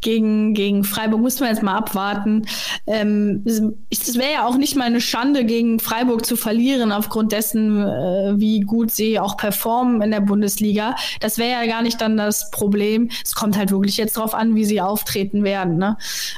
[0.00, 2.46] gegen, gegen Freiburg muss man jetzt mal abwarten.
[2.86, 3.44] Ähm,
[3.90, 8.34] es wäre ja auch nicht mal eine Schande, gegen Freiburg zu verlieren, aufgrund dessen, äh,
[8.36, 10.94] wie gut sie auch performen in der Bundesliga.
[11.20, 13.10] Das wäre ja gar nicht dann das Problem.
[13.24, 15.76] Es kommt halt wirklich jetzt darauf an, wie sie auftreten werden.
[15.76, 15.96] Ne?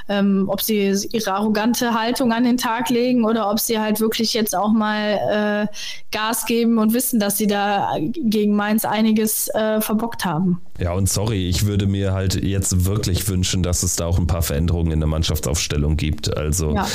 [0.09, 4.35] Ähm, ob sie ihre arrogante Haltung an den Tag legen oder ob sie halt wirklich
[4.35, 5.77] jetzt auch mal äh,
[6.11, 10.61] Gas geben und wissen, dass sie da gegen Mainz einiges äh, verbockt haben.
[10.79, 14.27] Ja, und sorry, ich würde mir halt jetzt wirklich wünschen, dass es da auch ein
[14.27, 16.37] paar Veränderungen in der Mannschaftsaufstellung gibt.
[16.37, 16.87] Also ja.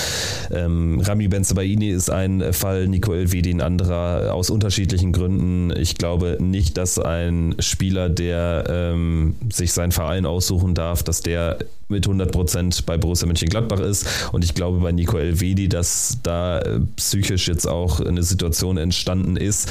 [0.51, 5.71] ähm, Rami Benzebaini ist ein Fall, Nico Elvedi ein anderer, aus unterschiedlichen Gründen.
[5.77, 11.57] Ich glaube nicht, dass ein Spieler, der ähm, sich seinen Verein aussuchen darf, dass der
[11.89, 14.05] mit 100 Prozent bei Borussia Mönchengladbach ist.
[14.31, 19.37] Und ich glaube bei Nico Elvedi, dass da äh, psychisch jetzt auch eine Situation entstanden
[19.37, 19.69] ist,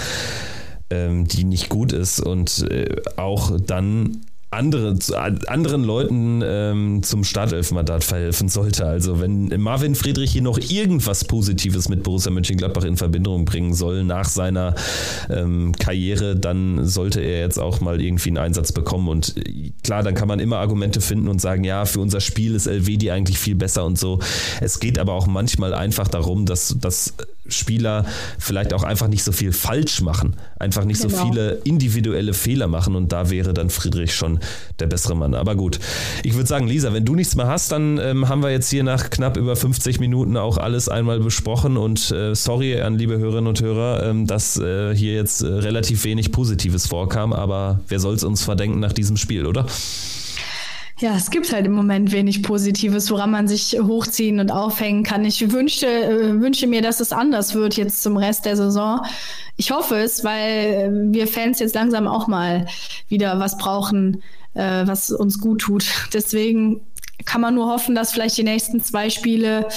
[0.91, 4.97] ähm, die nicht gut ist und äh, auch dann andere,
[5.49, 8.87] anderen Leuten ähm, zum Startelfmandat verhelfen sollte.
[8.87, 14.05] Also wenn Marvin Friedrich hier noch irgendwas Positives mit Borussia Mönchengladbach in Verbindung bringen soll
[14.05, 14.75] nach seiner
[15.29, 19.09] ähm, Karriere, dann sollte er jetzt auch mal irgendwie einen Einsatz bekommen.
[19.09, 22.55] Und äh, klar, dann kann man immer Argumente finden und sagen, ja, für unser Spiel
[22.55, 24.21] ist LWD eigentlich viel besser und so.
[24.61, 27.15] Es geht aber auch manchmal einfach darum, dass, dass
[27.49, 28.05] Spieler
[28.39, 31.17] vielleicht auch einfach nicht so viel falsch machen, einfach nicht genau.
[31.17, 34.41] so viele individuelle Fehler machen und da wäre dann Friedrich schon
[34.79, 35.35] der bessere Mann.
[35.35, 35.79] Aber gut,
[36.23, 38.85] ich würde sagen, Lisa, wenn du nichts mehr hast, dann ähm, haben wir jetzt hier
[38.85, 43.49] nach knapp über 50 Minuten auch alles einmal besprochen und äh, sorry an liebe Hörerinnen
[43.49, 48.15] und Hörer, ähm, dass äh, hier jetzt äh, relativ wenig Positives vorkam, aber wer soll
[48.15, 49.67] es uns verdenken nach diesem Spiel, oder?
[50.99, 55.27] Ja, es gibt halt im Moment wenig Positives, woran man sich hochziehen und aufhängen kann.
[55.27, 59.03] Ich wünsche, äh, wünsche mir, dass es anders wird jetzt zum Rest der Saison.
[59.57, 62.67] Ich hoffe es, weil wir Fans jetzt langsam auch mal
[63.09, 64.23] wieder was brauchen,
[64.55, 65.85] äh, was uns gut tut.
[66.15, 66.81] Deswegen
[67.27, 69.69] kann man nur hoffen, dass vielleicht die nächsten zwei Spiele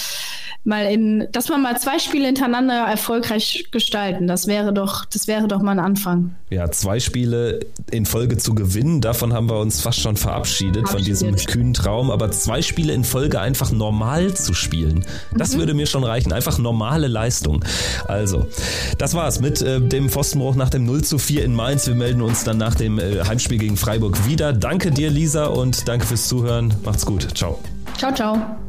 [0.70, 4.28] mal in, dass man mal zwei Spiele hintereinander erfolgreich gestalten.
[4.28, 6.36] Das wäre doch, das wäre doch mal ein Anfang.
[6.50, 7.60] Ja, zwei Spiele
[7.92, 12.10] in Folge zu gewinnen, davon haben wir uns fast schon verabschiedet, von diesem kühnen Traum.
[12.12, 15.06] Aber zwei Spiele in Folge einfach normal zu spielen,
[15.36, 15.60] das mhm.
[15.60, 16.32] würde mir schon reichen.
[16.32, 17.66] Einfach normale Leistung.
[18.08, 18.48] Also,
[18.98, 21.88] das war's mit äh, dem Pfostenbruch nach dem 0 zu 4 in Mainz.
[21.88, 24.54] Wir melden uns dann nach dem äh, Heimspiel gegen Freiburg wieder.
[24.54, 26.74] Danke dir, Lisa, und danke fürs Zuhören.
[26.86, 27.28] Macht's gut.
[27.36, 27.60] Ciao.
[27.98, 28.69] Ciao, ciao.